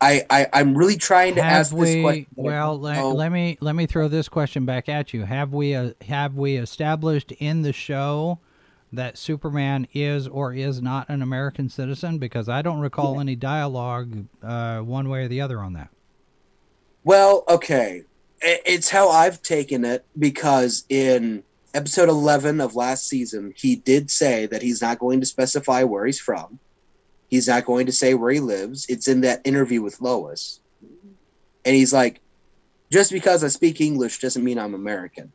[0.00, 2.26] I, I I'm really trying to Have ask this question.
[2.34, 3.12] Well, let, know.
[3.12, 5.24] let me let me throw this question back at you.
[5.24, 8.38] Have we uh, have we established in the show
[8.92, 12.18] that Superman is or is not an American citizen?
[12.18, 15.88] Because I don't recall any dialogue uh, one way or the other on that.
[17.06, 18.02] Well, okay.
[18.42, 24.46] It's how I've taken it because in episode 11 of last season, he did say
[24.46, 26.58] that he's not going to specify where he's from.
[27.28, 28.86] He's not going to say where he lives.
[28.88, 30.58] It's in that interview with Lois.
[31.64, 32.20] And he's like,
[32.90, 35.30] just because I speak English doesn't mean I'm American.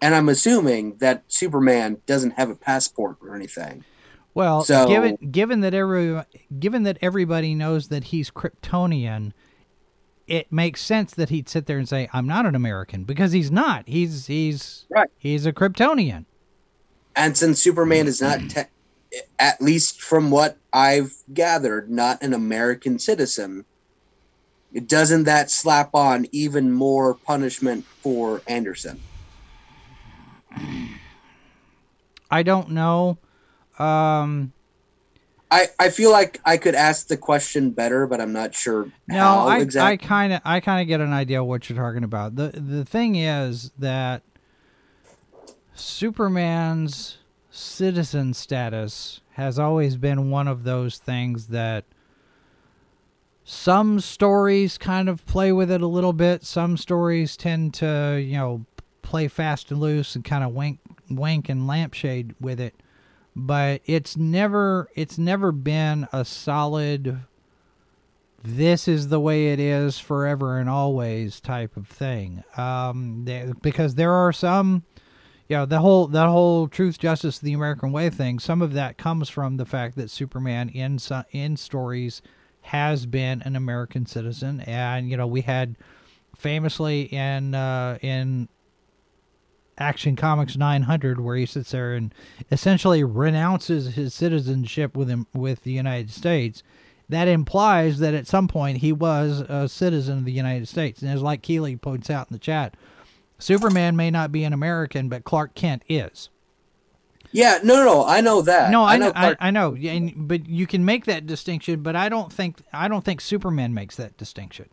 [0.00, 3.84] And I'm assuming that Superman doesn't have a passport or anything.
[4.32, 6.22] Well, So- given given that every
[6.58, 9.32] given that everybody knows that he's Kryptonian,
[10.30, 13.50] it makes sense that he'd sit there and say, "I'm not an American," because he's
[13.50, 13.82] not.
[13.86, 15.10] He's he's Right.
[15.18, 16.24] He's a Kryptonian.
[17.16, 18.70] And since Superman is not, te-
[19.40, 23.64] at least from what I've gathered, not an American citizen,
[24.86, 29.00] doesn't that slap on even more punishment for Anderson?
[32.30, 33.18] I don't know.
[33.80, 34.52] Um,
[35.50, 39.18] I, I feel like I could ask the question better, but I'm not sure no,
[39.18, 40.04] how I exactly.
[40.04, 42.36] I kind of I kind of get an idea what you're talking about.
[42.36, 44.22] the The thing is that
[45.74, 47.18] Superman's
[47.50, 51.84] citizen status has always been one of those things that
[53.42, 56.44] some stories kind of play with it a little bit.
[56.44, 58.64] Some stories tend to, you know,
[59.02, 60.78] play fast and loose and kind of wink,
[61.10, 62.74] wink and lampshade with it.
[63.34, 67.20] But it's never, it's never been a solid.
[68.42, 72.42] This is the way it is forever and always type of thing.
[72.56, 74.84] Um, they, because there are some,
[75.48, 78.38] you know, the whole that whole truth, justice, the American way thing.
[78.38, 80.98] Some of that comes from the fact that Superman in
[81.32, 82.22] in stories
[82.62, 85.76] has been an American citizen, and you know we had
[86.36, 88.48] famously in uh, in
[89.80, 92.14] Action Comics 900 where he sits there and
[92.52, 96.62] essentially renounces his citizenship with him with the United States.
[97.08, 101.10] That implies that at some point he was a citizen of the United States, and
[101.10, 102.76] as like Keeley points out in the chat,
[103.38, 106.28] Superman may not be an American, but Clark Kent is.
[107.32, 108.04] yeah, no, no, no.
[108.06, 108.70] I know that.
[108.70, 111.82] No, I, know, Clark- I, I know, and, but you can make that distinction.
[111.82, 114.68] But I don't think I don't think Superman makes that distinction.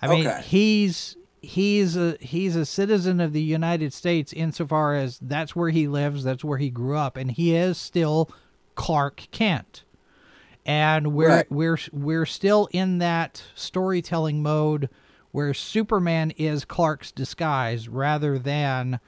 [0.00, 0.42] I mean, Okay.
[0.42, 5.86] he's he's a he's a citizen of the United States insofar as that's where he
[5.88, 8.30] lives, that's where he grew up, and he is still
[8.74, 9.84] Clark Kent.
[10.64, 11.50] And we're Right.
[11.52, 14.88] we're we're still in that storytelling mode
[15.32, 19.00] where Superman is Clark's disguise rather than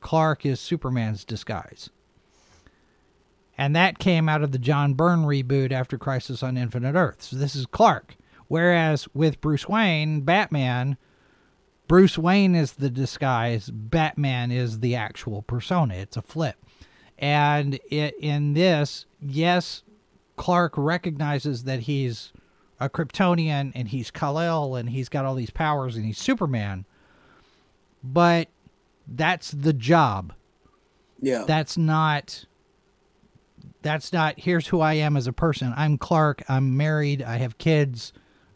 [0.00, 1.90] Clark is Superman's disguise.
[3.58, 7.26] And that came out of the John Byrne reboot after Crisis on Infinite Earths.
[7.28, 8.16] So this is Clark.
[8.48, 10.96] Whereas with Bruce Wayne, Batman,
[11.90, 15.94] Bruce Wayne is the disguise, Batman is the actual persona.
[15.94, 16.54] It's a flip.
[17.18, 19.82] And it, in this, yes,
[20.36, 22.32] Clark recognizes that he's
[22.78, 26.84] a Kryptonian and he's Kal-El and he's got all these powers and he's Superman.
[28.04, 28.46] But
[29.08, 30.32] that's the job
[31.20, 31.42] yeah.
[31.44, 32.44] that's not
[33.82, 35.74] that's not here's who I am as a person.
[35.76, 38.12] I'm Clark, I'm married, I have kids.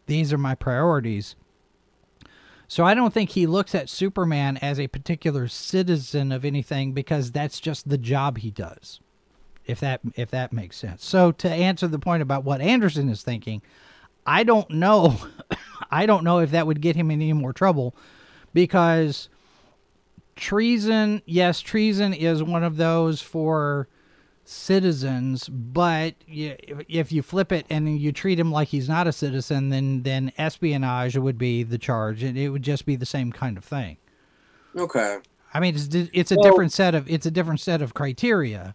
[0.06, 1.34] These are my priorities.
[2.74, 7.30] So I don't think he looks at Superman as a particular citizen of anything because
[7.30, 8.98] that's just the job he does.
[9.64, 11.04] If that if that makes sense.
[11.04, 13.62] So to answer the point about what Anderson is thinking,
[14.26, 15.20] I don't know
[15.92, 17.94] I don't know if that would get him in any more trouble
[18.52, 19.28] because
[20.34, 23.86] treason yes treason is one of those for
[24.44, 26.56] citizens but y-
[26.88, 30.30] if you flip it and you treat him like he's not a citizen then then
[30.36, 33.96] espionage would be the charge and it would just be the same kind of thing
[34.76, 35.18] okay.
[35.54, 38.74] i mean it's it's a Well- different set of it's a different set of criteria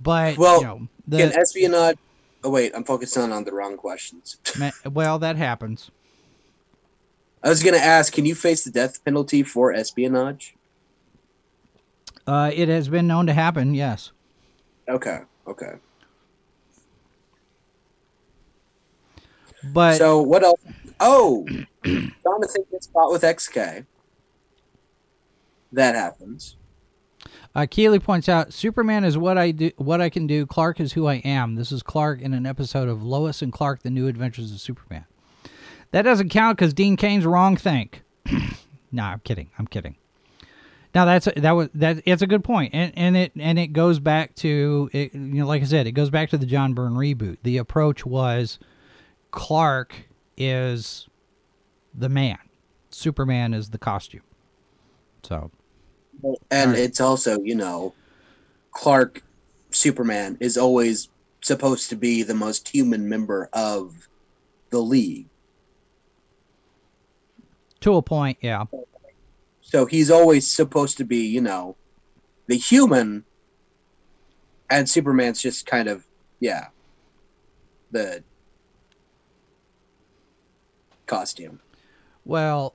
[0.00, 1.96] but Well, you know the Can espionage?
[2.44, 4.36] Oh wait, I'm focusing on the wrong questions.
[4.92, 5.90] well that happens
[7.42, 10.54] I was gonna ask, can you face the death penalty for espionage?
[12.28, 14.12] uh it has been known to happen yes
[14.88, 15.72] Okay, okay.
[19.72, 20.60] but so what else?
[21.00, 21.46] Oh,
[21.84, 23.84] Jonathan gets caught with XK.
[25.72, 26.56] That happens.
[27.54, 30.46] Uh, Keeley points out Superman is what I do, what I can do.
[30.46, 31.56] Clark is who I am.
[31.56, 35.04] This is Clark in an episode of Lois and Clark: The New Adventures of Superman.
[35.90, 38.02] That doesn't count because Dean Cain's wrong think.
[38.92, 39.50] nah, I'm kidding.
[39.58, 39.96] I'm kidding.
[40.94, 42.02] Now that's that was that.
[42.06, 45.46] It's a good point, and and it and it goes back to it, you know,
[45.46, 47.38] like I said, it goes back to the John Byrne reboot.
[47.42, 48.58] The approach was
[49.30, 49.94] Clark
[50.36, 51.06] is
[51.94, 52.38] the man,
[52.90, 54.22] Superman is the costume.
[55.22, 55.50] So
[56.50, 56.80] And Right.
[56.80, 57.92] it's also, you know,
[58.72, 59.22] Clark
[59.70, 61.08] Superman is always
[61.42, 64.08] supposed to be the most human member of
[64.70, 65.26] the league.
[67.80, 68.64] to a point, yeah.
[69.68, 71.76] So he's always supposed to be, you know,
[72.46, 73.22] the human
[74.70, 76.06] and Superman's just kind of
[76.40, 76.68] yeah.
[77.90, 78.24] The
[81.06, 81.60] costume.
[82.24, 82.74] Well,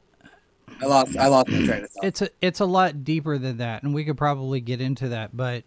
[0.82, 2.06] I lost I lost my train of thought.
[2.06, 5.36] it's a it's a lot deeper than that, and we could probably get into that.
[5.36, 5.64] But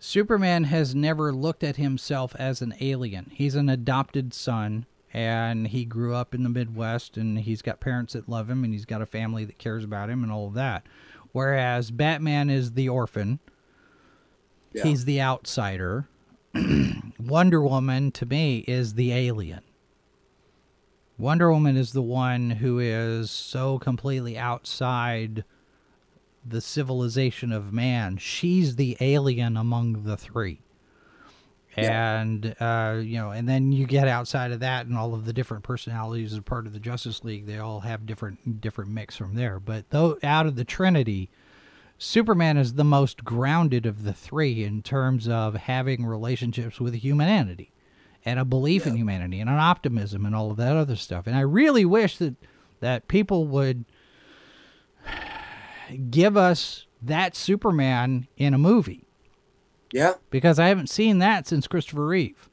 [0.00, 3.30] Superman has never looked at himself as an alien.
[3.32, 8.12] He's an adopted son, and he grew up in the Midwest, and he's got parents
[8.12, 10.54] that love him, and he's got a family that cares about him, and all of
[10.54, 10.86] that.
[11.32, 13.38] Whereas Batman is the orphan.
[14.72, 14.84] Yeah.
[14.84, 16.08] He's the outsider.
[17.18, 19.62] Wonder Woman to me is the alien.
[21.18, 25.44] Wonder Woman is the one who is so completely outside
[26.46, 28.16] the civilization of man.
[28.18, 30.60] She's the alien among the three.
[31.82, 32.20] Yeah.
[32.20, 35.32] And uh, you know, and then you get outside of that, and all of the
[35.32, 37.46] different personalities as part of the Justice League.
[37.46, 39.60] They all have different different mix from there.
[39.60, 41.30] But though out of the Trinity,
[41.98, 47.72] Superman is the most grounded of the three in terms of having relationships with humanity
[48.24, 51.26] and a belief in humanity and an optimism and all of that other stuff.
[51.26, 52.36] And I really wish that
[52.80, 53.84] that people would
[56.10, 59.07] give us that Superman in a movie
[59.92, 60.14] Yeah.
[60.30, 62.48] because I haven't seen that since Christopher Reeve.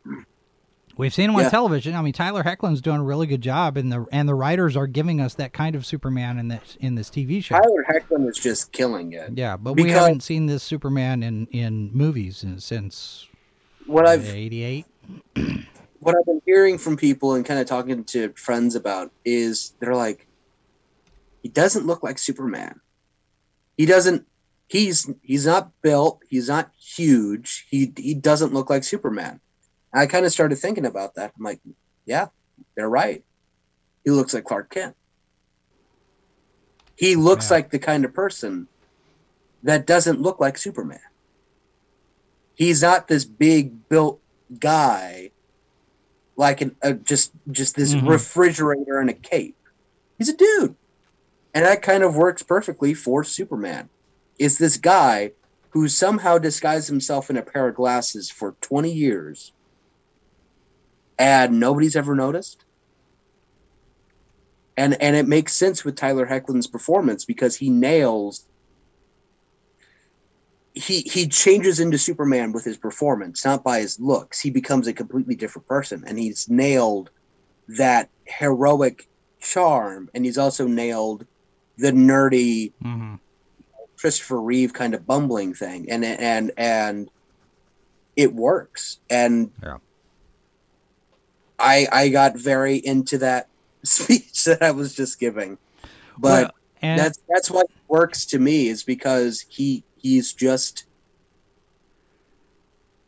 [0.98, 1.50] We've seen him on Yeah.
[1.50, 1.94] television.
[1.94, 4.88] I mean, Tyler Hoechlin's doing a really good job, and the and the writers are
[4.88, 7.56] giving us that kind of Superman in this in this TV show.
[7.58, 9.32] Tyler Hoechlin is just killing it.
[9.36, 13.28] Yeah, but we haven't seen this Superman in in movies since
[13.86, 14.86] What I've '88.
[16.00, 19.96] what I've been hearing from people and kind of talking to friends about is they're
[19.96, 20.28] like,
[21.44, 22.80] he doesn't look like Superman.
[23.78, 24.26] He doesn't.
[24.68, 26.22] He's he's not built.
[26.28, 27.68] He's not huge.
[27.70, 29.40] He he doesn't look like Superman.
[29.94, 31.34] I kind of started thinking about that.
[31.38, 31.62] I'm like,
[32.06, 32.28] yeah,
[32.76, 33.24] they're right.
[34.04, 34.96] He looks like Clark Kent.
[36.96, 37.58] He looks Yeah.
[37.58, 38.68] like the kind of person
[39.64, 41.00] that doesn't look like Superman.
[42.56, 44.22] He's not this big built
[44.60, 45.32] guy
[46.38, 48.08] like an uh, just just this Mhm.
[48.10, 49.58] refrigerator and a cape.
[50.18, 50.76] He's a dude,
[51.54, 53.90] and that kind of works perfectly for Superman.
[54.38, 55.32] It's this guy
[55.70, 59.52] who somehow disguised himself in a pair of glasses for twenty years,
[61.18, 62.66] and nobody's ever noticed.
[64.78, 68.46] And and it makes sense with Tyler Hoechlin's performance because he nails.
[70.74, 74.42] He he changes into Superman with his performance, not by his looks.
[74.42, 77.10] He becomes a completely different person, and he's nailed
[77.70, 79.08] that heroic
[79.40, 81.26] charm, and he's also nailed
[81.78, 83.16] the nerdy Mm-hmm.
[83.98, 87.10] Christopher Reeve kind of bumbling thing, and and and
[88.16, 89.00] it works.
[89.10, 89.78] And Yeah.
[91.60, 93.48] I I got very into that
[93.84, 95.58] speech that I was just giving,
[96.18, 100.86] but Well, that's that's why it works to me is because he he's just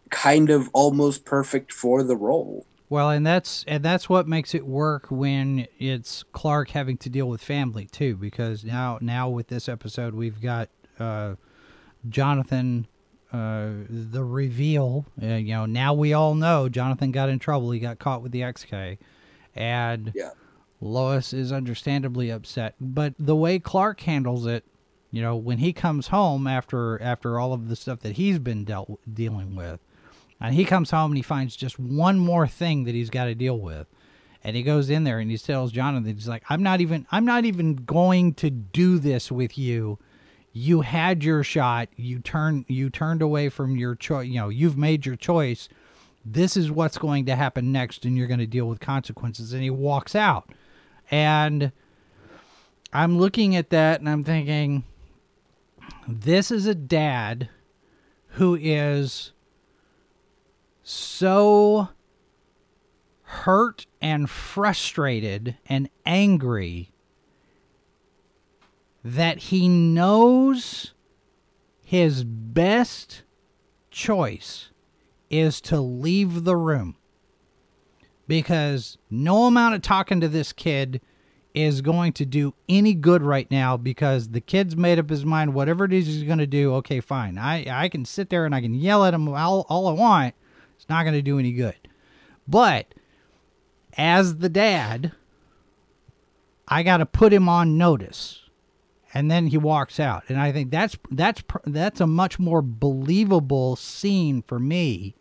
[0.10, 2.66] kind of almost perfect for the role.
[2.90, 7.28] Well, and that's and that's what makes it work when it's Clark having to deal
[7.28, 10.70] with family too, because now now with this episode we've got
[11.00, 11.36] uh,
[12.10, 12.88] Jonathan,
[13.34, 15.06] uh, the reveal.
[15.22, 17.72] Uh, you know, now we all know Jonathan got in trouble.
[17.72, 18.98] He got caught with the XK,
[19.56, 20.32] and Yeah.
[20.80, 22.76] Lois is understandably upset.
[22.80, 24.64] But the way Clark handles it,
[25.12, 28.64] you know, when he comes home after after all of the stuff that he's been
[28.64, 29.80] dealt dealing with,
[30.40, 33.36] and he comes home and he finds just one more thing that he's got to
[33.36, 33.88] deal with.
[34.44, 37.26] And he goes in there and he tells Jonathan, he's like, I'm not even I'm
[37.26, 39.98] not even going to do this with you.
[40.58, 41.90] You had your shot.
[41.96, 44.28] You turned you turned away from your choice.
[44.28, 45.70] You know, you've made your choice.
[46.26, 49.54] This is what's going to happen next, and you're going to deal with consequences.
[49.54, 50.50] And he walks out.
[51.12, 51.72] And
[52.92, 54.84] I'm looking at that and I'm thinking,
[56.08, 57.50] this is a dad
[58.32, 59.32] who is
[60.82, 61.90] so
[63.22, 66.92] hurt and frustrated and angry
[69.04, 70.94] that he knows
[71.84, 73.24] his best
[73.92, 74.70] choice
[75.30, 76.96] is to leave the room.
[78.28, 81.02] Because no amount of talking to this kid
[81.54, 85.54] is going to do any good right now because the kid's made up his mind
[85.54, 87.38] whatever it is he's going to do okay fine.
[87.38, 90.36] I i can sit there and i can yell at him all, all i want.
[90.76, 91.76] It's not going to do any good.
[92.48, 92.94] But
[93.98, 95.14] as the dad
[96.68, 98.47] i got to put him on notice
[99.18, 100.24] and then he walks out.
[100.30, 105.16] And i think that's that's that's a much more believable scene for me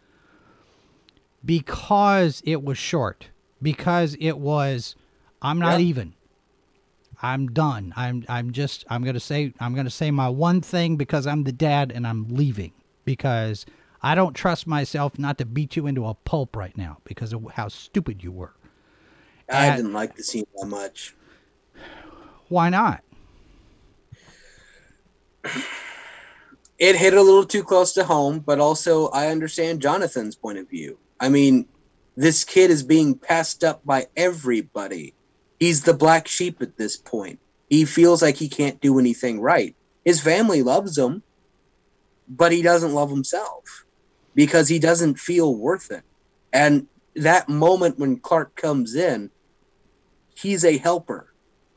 [1.45, 3.29] because it was short
[3.63, 4.95] because it was
[5.41, 5.87] i'm not Yeah.
[5.87, 6.15] even.
[7.23, 7.95] I'm done.
[7.97, 11.27] I'm i'm just i'm going to say i'm going to say my one thing because
[11.27, 12.73] i'm the dad and i'm leaving
[13.07, 13.65] because
[14.03, 17.47] i don't trust myself not to beat you into a pulp right now because of
[17.55, 18.53] how stupid you were.
[19.51, 21.15] I Uh, didn't like the scene that much.
[22.49, 23.03] why not
[26.79, 30.69] it hit a little too close to home, but also I understand Jonathan's point of
[30.69, 30.99] view.
[31.19, 31.67] I mean,
[32.17, 35.15] this kid is being passed up by everybody.
[35.59, 37.39] He's the black sheep at this point.
[37.69, 39.75] He feels like he can't do anything right.
[40.05, 41.23] His family loves him,
[42.29, 43.85] but he doesn't love himself
[44.35, 46.03] because he doesn't feel worth it.
[46.53, 46.87] And
[47.17, 49.31] that moment when Clark comes in,
[50.37, 51.33] he's a helper.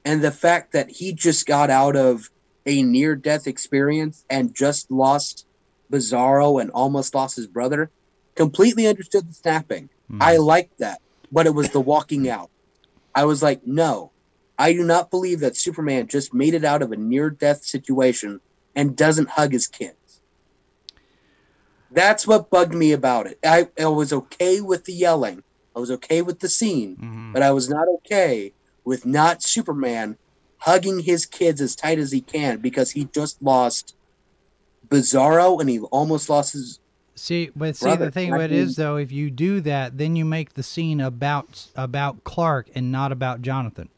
[0.05, 2.29] And the fact that he just got out of
[2.65, 5.45] a near death experience and just lost
[5.91, 7.89] Bizarro and almost lost his brother,
[8.35, 9.89] completely understood the snapping.
[10.11, 10.21] Mhm.
[10.21, 11.01] I liked that,
[11.31, 12.49] but it was the walking out.
[13.15, 14.11] I was like, no,
[14.57, 18.39] I do not believe that Superman just made it out of a near death situation
[18.75, 20.21] and doesn't hug his kids.
[21.91, 23.39] That's what bugged me about it.
[23.43, 25.43] I, I was okay with the yelling,
[25.75, 27.33] I was okay with the scene, Mhm.
[27.33, 28.53] but I was not okay
[28.85, 30.17] with not Superman
[30.59, 33.95] hugging his kids as tight as he can because he just lost
[34.89, 36.79] Bizarro and he almost lost his.
[37.15, 39.61] See, but see Brother, the thing I of it mean- is though, if you do
[39.61, 43.89] that, then you make the scene about about Clark and not about Jonathan.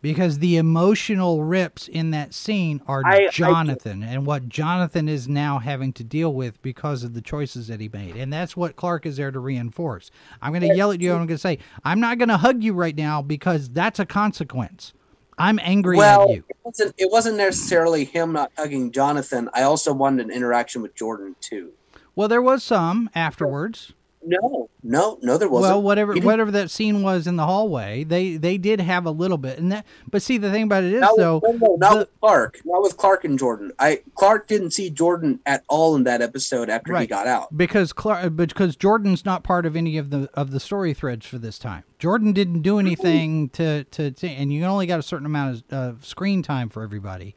[0.00, 5.26] Because the emotional rips in that scene are I- I- Jonathan and what Jonathan is
[5.26, 8.16] now having to deal with because of the choices that he made.
[8.16, 10.12] And that's what Clark is there to reinforce.
[10.40, 12.36] I'm going to yell at you and I'm going to say, I'm not going to
[12.36, 14.92] hug you right now because that's a consequence.
[15.38, 16.44] I'm angry Well, at you.
[16.48, 19.48] it wasn't, it wasn't necessarily him not hugging Jonathan.
[19.54, 21.70] I also wanted an interaction with Jordan too.
[22.16, 23.92] Well, there was some afterwards.
[24.28, 25.72] No, no, no, there wasn't.
[25.72, 29.38] Well, whatever whatever that scene was in the hallway, they they did have a little
[29.38, 29.86] bit, and that.
[30.10, 32.08] But see, the thing about it is Not though, with, no, no, not the- with
[32.20, 32.60] Clark.
[32.64, 33.72] Not with Clark and Jordan.
[33.78, 37.56] I Clark didn't see Jordan at all in that episode after he got out.
[37.56, 41.38] because Clark, because Jordan's not part of any of the of the story threads for
[41.38, 41.84] this time.
[41.98, 45.98] Jordan didn't do anything to to, to and you only got a certain amount of
[45.98, 47.34] uh, screen time for everybody.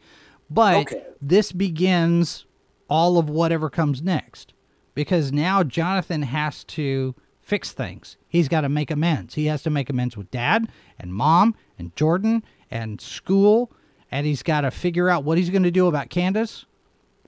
[0.50, 1.04] But Okay.
[1.22, 2.46] this begins
[2.89, 4.54] all of whatever comes next
[4.94, 8.18] because now Jonathan has to fix things.
[8.28, 9.36] He's got to make amends.
[9.36, 10.68] He has to make amends with dad
[11.00, 13.72] and mom and Jordan and school
[14.12, 16.66] and he's got to figure out what he's going to do about Candace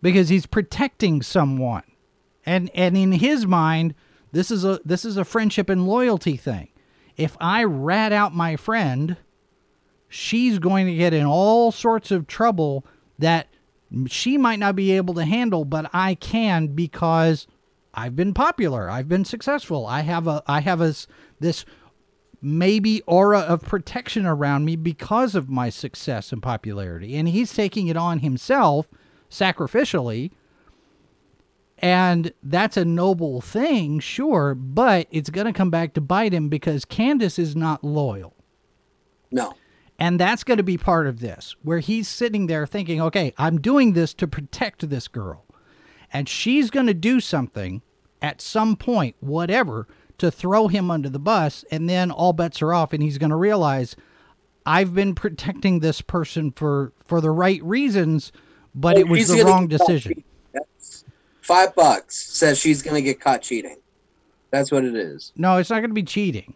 [0.02, 1.84] because he's protecting someone.
[2.46, 3.96] And and in his mind,
[4.34, 6.70] this is a this is a friendship and loyalty thing.
[7.16, 9.16] If I rat out my friend,
[10.10, 12.86] she's going to get in all sorts of trouble
[13.18, 13.48] that
[14.08, 17.48] she might not be able to handle, but I can because
[17.94, 18.90] I've been popular.
[18.90, 19.86] I've been successful.
[19.86, 20.94] I have a I have a
[21.40, 21.66] this
[22.42, 27.16] maybe aura of protection around me because of my success and popularity.
[27.16, 28.90] And he's taking it on himself
[29.30, 30.32] sacrificially.
[31.80, 36.50] And that's a noble thing, sure, but it's going to come back to bite him
[36.50, 38.34] because Candace is not loyal.
[39.32, 39.54] No.
[40.00, 43.60] And that's going to be part of this, where he's sitting there thinking, okay, I'm
[43.60, 45.43] doing this to protect this girl.
[46.14, 47.82] And she's going to do something
[48.22, 49.88] at some point, whatever,
[50.20, 51.66] to throw him under the bus.
[51.72, 52.94] And then all bets are off.
[52.94, 53.96] And he's going to realize,
[54.66, 58.32] I've been protecting this person for, for the right reasons,
[58.76, 60.24] but it was the wrong decision.
[61.42, 63.78] Five bucks says she's going to get caught cheating.
[64.52, 65.34] That's what it is.
[65.36, 66.54] No, it's not going to be cheating.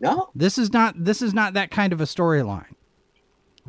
[0.00, 0.30] No.
[0.34, 2.72] This is not this is not that kind of a storyline.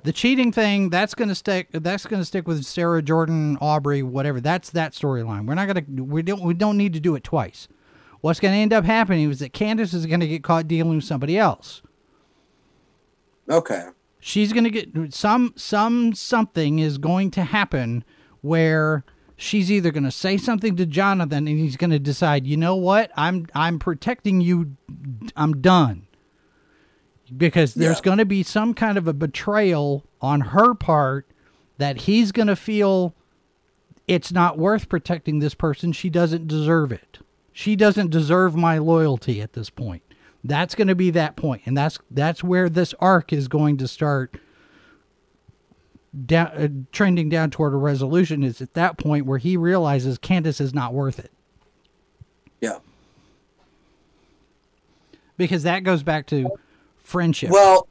[0.04, 4.04] The cheating thing that's going to stick that's going to stick with Sarah Jordan, Aubrey,
[4.04, 4.40] whatever.
[4.40, 5.46] That's that storyline.
[5.46, 7.68] We're not going to we don't we don't need to do it twice.
[8.22, 10.96] What's going to end up happening is that Candace is going to get caught dealing
[10.96, 11.82] with somebody else.
[13.50, 13.88] Okay.
[14.20, 18.04] She's going to get some some something is going to happen
[18.42, 19.06] where
[19.38, 22.76] she's either going to say something to Jonathan and he's going to decide, "You know
[22.76, 23.12] what?
[23.16, 24.76] I'm I'm protecting you.
[25.36, 26.06] I'm done."
[27.36, 28.04] Because there's Yeah.
[28.04, 31.28] going to be some kind of a betrayal on her part
[31.78, 33.14] that he's going to feel
[34.08, 35.92] it's not worth protecting this person.
[35.92, 37.20] She doesn't deserve it.
[37.54, 40.02] She doesn't deserve my loyalty at this point.
[40.44, 43.88] That's going to be that point, and that's that's where this arc is going to
[43.90, 44.40] start
[46.26, 48.42] down, uh, trending down toward a resolution.
[48.44, 51.32] Is at that point where he realizes Candace is not worth it,
[52.62, 52.78] Yeah.
[55.38, 56.50] because that goes back to
[57.10, 57.50] friendship.
[57.50, 57.88] Well,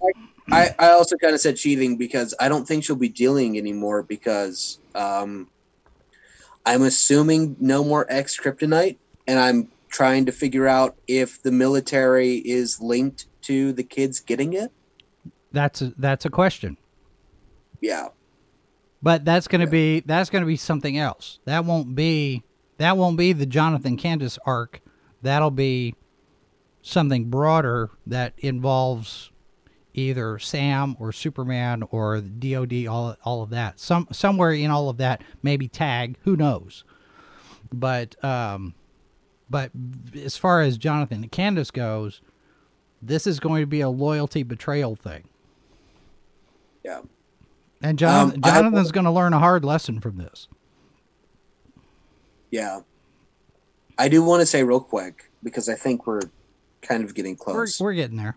[0.51, 4.03] I, I also kind of said cheating because I don't think she'll be dealing anymore
[4.03, 5.49] because um,
[6.64, 8.97] I'm assuming no more X kryptonite,
[9.27, 14.53] and I'm trying to figure out if the military is linked to the kids getting
[14.55, 14.71] it.
[15.53, 16.77] that's a, that's a question.
[17.81, 18.09] Yeah.
[19.03, 19.71] But that's going to Yeah.
[19.71, 21.39] be that's going to be something else.
[21.45, 22.43] That won't be
[22.79, 24.81] that won't be the Jonathan Candace arc.
[25.23, 25.95] That'll be
[26.89, 29.30] something broader that involves
[29.95, 33.78] either Sam or Superman or the DoD all all of that.
[33.78, 36.84] Some somewhere in all of that maybe tag, who knows.
[37.72, 38.74] But um
[39.51, 39.70] but
[40.14, 42.20] as far as Jonathan and Candace goes,
[43.01, 45.28] this is going to be a loyalty betrayal thing.
[46.84, 47.01] Yeah.
[47.82, 50.49] And John, Um, Jonathan's going to learn a hard lesson from this.
[52.51, 52.80] Yeah.
[53.99, 56.20] I do want to say real quick because I think we're
[56.83, 57.81] kind of getting We're, close.
[57.81, 58.37] we're getting there.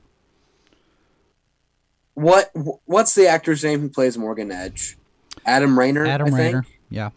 [2.14, 2.52] what
[2.86, 4.98] what's the actor's name who plays Morgan Edge?
[5.46, 6.06] Adam Rayner.
[6.06, 6.40] Adam I think?
[6.40, 6.66] Rayner.
[6.90, 7.10] Yeah.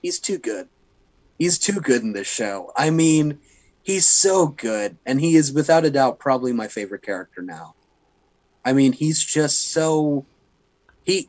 [0.00, 0.68] He's too good.
[1.38, 2.72] He's too good in this show.
[2.76, 3.38] I mean,
[3.82, 7.74] he's so good, and he is without a doubt probably my favorite character now.
[8.64, 10.24] I mean, he's just so
[11.04, 11.28] he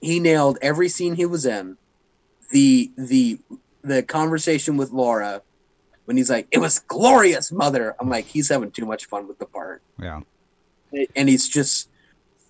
[0.00, 1.76] he nailed every scene he was in.
[2.50, 3.38] The the
[3.82, 5.42] the conversation with Lara
[6.04, 9.38] when he's like, "It was glorious, mother." I'm like, he's having too much fun with
[9.38, 10.20] the part, Yeah.
[11.16, 11.88] and he's just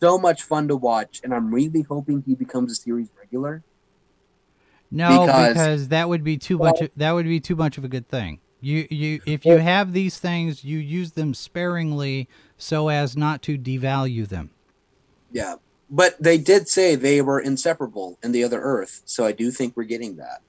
[0.01, 1.21] so much fun to watch.
[1.25, 3.63] And I'm really hoping he becomes a series regular.
[4.91, 6.81] No, because, Because- that would be too much.
[6.97, 8.41] That would be too much of a good thing.
[8.61, 13.59] You you if you have these things, you use them sparingly so as not to
[13.59, 14.51] devalue them.
[15.33, 15.57] Yeah,
[15.91, 19.77] but they did say they were inseparable in the other Earth, so I do think
[19.77, 20.41] we're getting that.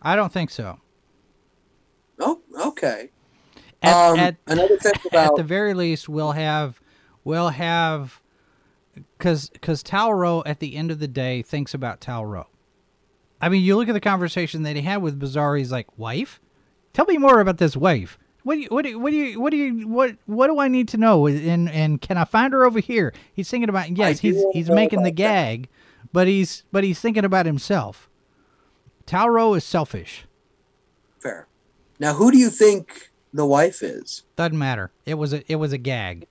[0.00, 0.78] I don't think so.
[2.20, 3.10] Oh, okay.
[3.82, 6.80] At, um, at, another thing at the very least, we'll have
[7.24, 8.20] we'll have
[9.16, 12.46] because because Tal Rho at the end of the day thinks about Tal Rho.
[13.40, 15.56] I mean, you look at the conversation that he had with Bizarre.
[15.56, 16.40] He's like, "Wife,
[16.92, 18.18] tell me more about this wife.
[18.42, 20.58] What do you what do you, what do you what do you what what do
[20.58, 21.26] I need to know?
[21.26, 25.02] And and can I find her over here?" He's thinking about yes, he's he's making
[25.02, 25.34] the about that.
[25.50, 25.68] gag,
[26.12, 28.08] but he's but he's thinking about himself.
[29.06, 30.26] Tal Rho is selfish.
[32.00, 34.22] Now, who do you think the wife is?
[34.36, 34.90] Doesn't matter.
[35.06, 36.26] It was a it was a gag.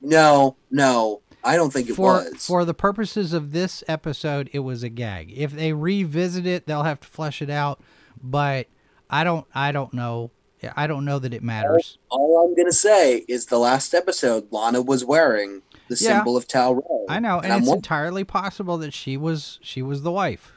[0.00, 2.44] No, no, I don't think it was.
[2.46, 5.32] for the purposes of this episode, it was a gag.
[5.36, 7.80] If they revisit it, they'll have to flesh it out.
[8.22, 8.66] But
[9.10, 10.30] I don't I don't know.
[10.76, 11.98] I don't know that it matters.
[12.08, 16.16] All I'm gonna say is the last episode, Lana was wearing the Yeah.
[16.18, 17.06] symbol of Tal Rho.
[17.08, 20.52] I know, and, I'm it's entirely possible that she was she was the wife.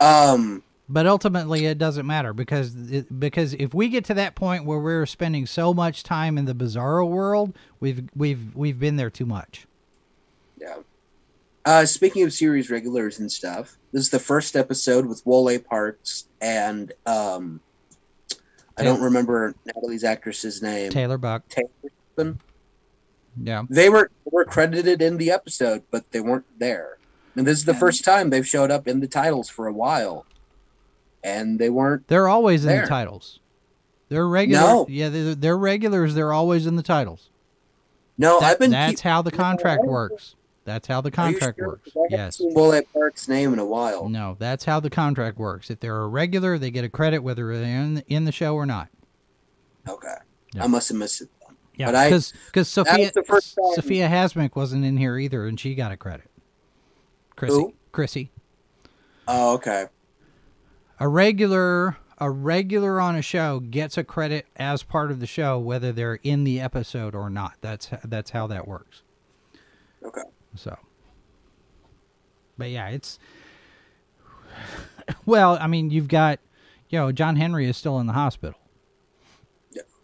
[0.00, 4.64] um, But ultimately, it doesn't matter because it, because if we get to that point
[4.64, 9.10] where we're spending so much time in the bizarro world, we've we've we've been there
[9.10, 9.66] too much.
[10.58, 10.76] yeah.
[11.66, 16.28] Uh, speaking of series regulars and stuff, this is the first episode with Wole Parks
[16.40, 17.60] and um,
[18.78, 20.90] I don't remember Natalie's actress's name.
[20.90, 22.36] Tayler Buck, Taylor
[23.42, 26.98] yeah, They were were credited in the episode, but they weren't there.
[27.36, 30.26] And this is the first time they've showed up in the titles for a while,
[31.24, 32.06] and they weren't.
[32.08, 33.40] they're always in the titles.
[34.08, 34.60] They're regular.
[34.62, 34.86] No.
[34.88, 36.14] Yeah, they're, they're regulars.
[36.14, 37.30] They're always in the titles.
[38.16, 38.70] No, That- I've been.
[38.70, 40.34] that's keep- how the contract works.
[40.64, 41.68] That's how the Are you contract sure?
[41.68, 41.90] works.
[41.92, 42.36] 'Cause I Yes.
[42.38, 44.08] seen Wole Park's name in a while.
[44.08, 45.70] No, that's how the contract works.
[45.70, 48.66] If they're a regular, they get a credit whether they're in, in the show or
[48.66, 48.88] not.
[49.88, 50.14] Okay,
[50.54, 50.64] Yeah.
[50.64, 51.28] I must have missed it.
[51.46, 51.56] Then.
[51.76, 55.74] Yeah, because because Sophia the first time- Sofia Hasmik wasn't in here either, and she
[55.74, 56.28] got a credit.
[57.36, 57.74] Chrissy, Who?
[57.92, 58.30] Chrissy,
[59.26, 59.86] Oh, okay.
[61.00, 65.58] A regular a regular on a show gets a credit as part of the show
[65.58, 67.54] whether they're in the episode or not.
[67.60, 69.02] That's that's how that works.
[70.04, 70.22] Okay.
[70.56, 70.76] So,
[72.56, 73.18] but yeah, it's
[75.26, 75.56] well.
[75.60, 76.40] I mean, you've got
[76.88, 78.58] you know John Henry is still in the hospital.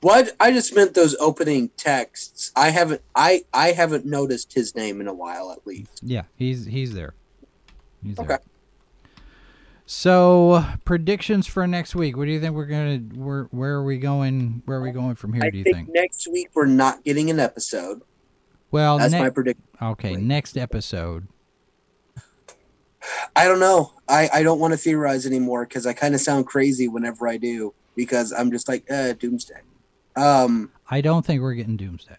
[0.01, 2.53] What I just meant those opening texts.
[2.55, 3.01] I haven't.
[3.15, 6.01] I I haven't noticed his name in a while, at least.
[6.03, 7.15] Yeah, he's he's there.
[8.03, 8.29] He's Okay.
[8.29, 8.41] there.
[9.87, 12.17] So predictions for next week.
[12.17, 14.63] What do you think we're gonna where where are we going?
[14.65, 15.45] Where are we going from here?
[15.45, 15.89] I do you think, think?
[15.91, 18.01] next week we're not getting an episode.
[18.71, 19.63] Well, That's ne- my prediction.
[19.81, 21.29] okay, next episode.
[23.37, 23.93] I don't know.
[24.09, 27.37] I, I don't want to theorize anymore because I kind of sound crazy whenever I
[27.37, 29.61] do because I'm just like, uh, doomsday.
[30.17, 32.17] Um, I don't think we're getting Doomsday.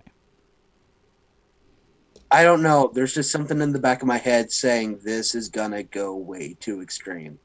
[2.29, 2.91] I don't know.
[2.93, 6.55] There's just something in the back of my head saying this is gonna go way
[6.59, 7.39] too extreme.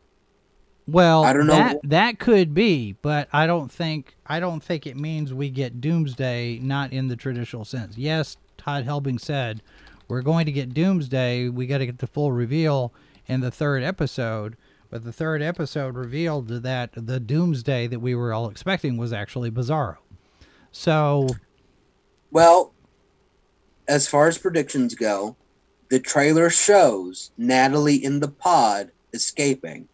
[0.91, 1.55] Well, I don't know.
[1.55, 5.80] That that could be, but I don't think I don't think it means we get
[5.80, 7.97] Doomsday not in the traditional sense.
[7.97, 9.62] Yes, Todd Helbing said
[10.09, 11.49] we're going to get Doomsday.
[11.49, 12.93] We got to get the full reveal
[13.26, 14.57] in the third episode,
[14.91, 19.51] but the third episode revealed that the Doomsday that we were all expecting was actually
[19.51, 19.99] Bizarro.
[20.72, 21.28] So
[22.32, 22.72] Well,
[23.86, 25.36] as far as predictions go,
[25.91, 29.88] the trailer shows Natalie in the pod escaping.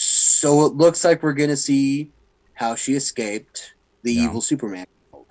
[0.00, 2.12] So it looks like we're gonna see
[2.54, 3.74] how she escaped
[4.04, 4.24] the Yeah.
[4.24, 4.86] evil Superman.
[5.10, 5.26] world.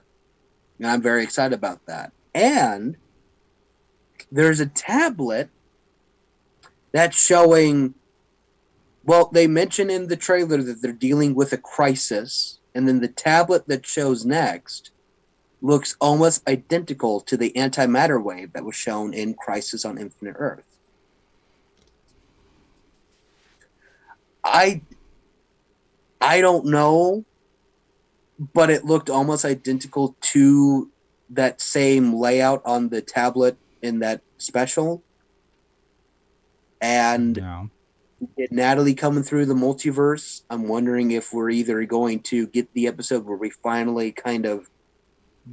[0.78, 2.12] And I'm very excited about that.
[2.34, 2.98] And
[4.30, 5.50] there's a tablet
[6.92, 7.94] that's showing
[9.06, 13.08] well, they mention in the trailer that they're dealing with a crisis, and then the
[13.08, 14.92] tablet that shows next
[15.62, 20.77] looks almost identical to the antimatter wave that was shown in Crisis on Infinite Earth.
[24.48, 24.82] I
[26.20, 27.26] I don't know
[28.54, 30.90] but it looked almost identical to
[31.30, 35.04] that same layout on the tablet in that special.
[36.80, 37.36] And
[38.38, 40.44] get Natalie coming through the multiverse.
[40.50, 44.70] I'm wondering if we're either going to get the episode where we finally kind of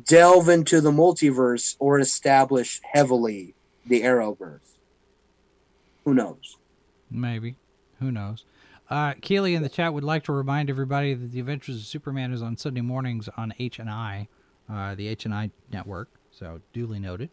[0.05, 3.55] delve into the multiverse or establish heavily
[3.87, 4.61] the Arrowverse.
[6.05, 6.59] Who knows?
[7.11, 7.57] Maybe.
[8.01, 8.45] Who knows?
[8.91, 12.33] Uh, Keely in the chat would like to remind everybody that the Adventures of Superman
[12.33, 14.29] is on Sunday mornings on H and I,
[14.71, 16.09] uh, the H and I network.
[16.31, 17.31] So duly noted.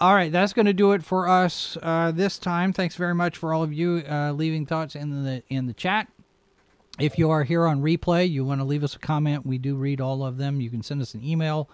[0.00, 2.72] All right, that's going to do it for us uh, this time.
[2.72, 6.08] Thanks very much for all of you uh, leaving thoughts in the in the chat.
[6.98, 9.44] If you are here on replay, you want to leave us a comment.
[9.44, 10.60] We do read all of them.
[10.60, 11.68] You can send us an email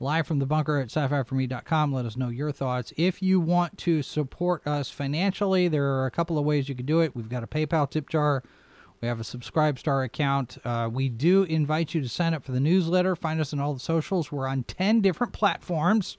[0.00, 1.92] live from the bunker at sci-fi4me.com.
[1.92, 2.92] Let us know your thoughts.
[2.96, 6.86] If you want to support us financially, there are a couple of ways you can
[6.86, 7.16] do it.
[7.16, 8.42] We've got a PayPal tip jar.
[9.00, 10.58] We have a Subscribe Star account.
[10.64, 13.14] Uh, we do invite you to sign up for the newsletter.
[13.14, 14.32] Find us on all the socials.
[14.32, 16.18] We're on 10 different platforms,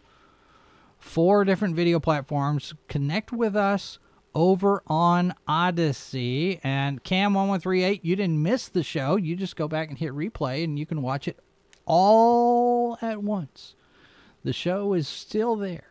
[0.97, 2.73] four different video platforms.
[2.87, 3.99] Connect with us
[4.33, 6.59] over on Odysee.
[6.63, 9.17] And Cam1138, you didn't miss the show.
[9.17, 11.39] You just go back and hit replay and you can watch it
[11.89, 13.75] all at once.
[14.43, 15.83] The show is still there.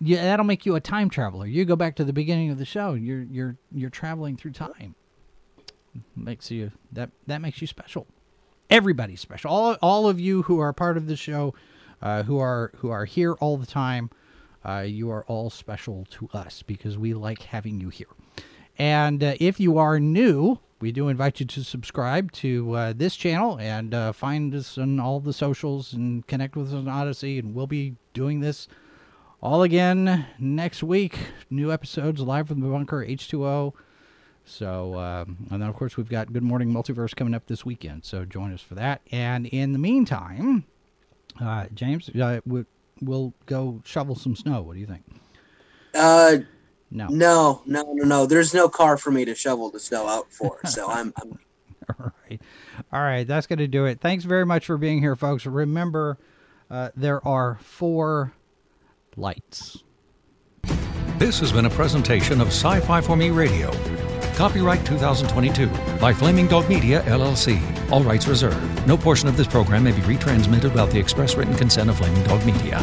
[0.00, 1.46] Yeah, that'll make you a time traveler.
[1.46, 2.92] You go back to the beginning of the show.
[2.92, 4.94] You're you're you're traveling through time.
[6.14, 8.06] Makes you that that makes you special.
[8.70, 9.50] Everybody's special.
[9.50, 11.54] All all of you who are part of the show,
[12.02, 14.10] uh, who are who are here all the time,
[14.64, 18.08] uh, you are all special to us because we like having you here.
[18.78, 23.16] And uh, if you are new, we do invite you to subscribe to uh, this
[23.16, 27.38] channel and uh, find us on all the socials and connect with us on Odysee.
[27.38, 28.68] And we'll be doing this
[29.42, 31.18] all again next week.
[31.50, 33.72] New episodes live from the bunker H2O.
[34.44, 38.04] So, um, and then of course we've got Good Morning Multiverse coming up this weekend.
[38.04, 39.02] So join us for that.
[39.10, 40.64] And in the meantime,
[41.40, 42.64] uh, James, uh, we-
[43.02, 44.62] we'll go shovel some snow.
[44.62, 45.04] What do you think?
[45.94, 46.38] Uh,
[46.90, 47.06] No.
[47.08, 48.26] no, no, no, no.
[48.26, 51.38] There's no car for me to shovel the snow out for, so I'm, I'm
[51.98, 52.40] All right.
[52.92, 53.26] All right.
[53.26, 54.00] That's going to do it.
[54.00, 55.44] Thanks very much for being here, folks.
[55.46, 56.18] Remember,
[56.70, 58.32] uh, there are four
[59.16, 59.82] lights.
[61.18, 63.72] This has been a presentation of Sci Fi for Me Radio.
[64.36, 65.66] Copyright 2022
[65.98, 67.60] by Flaming Dog Media, LLC.
[67.90, 68.86] All rights reserved.
[68.86, 72.22] No portion of this program may be retransmitted without the express written consent of Flaming
[72.22, 72.78] Dog Media.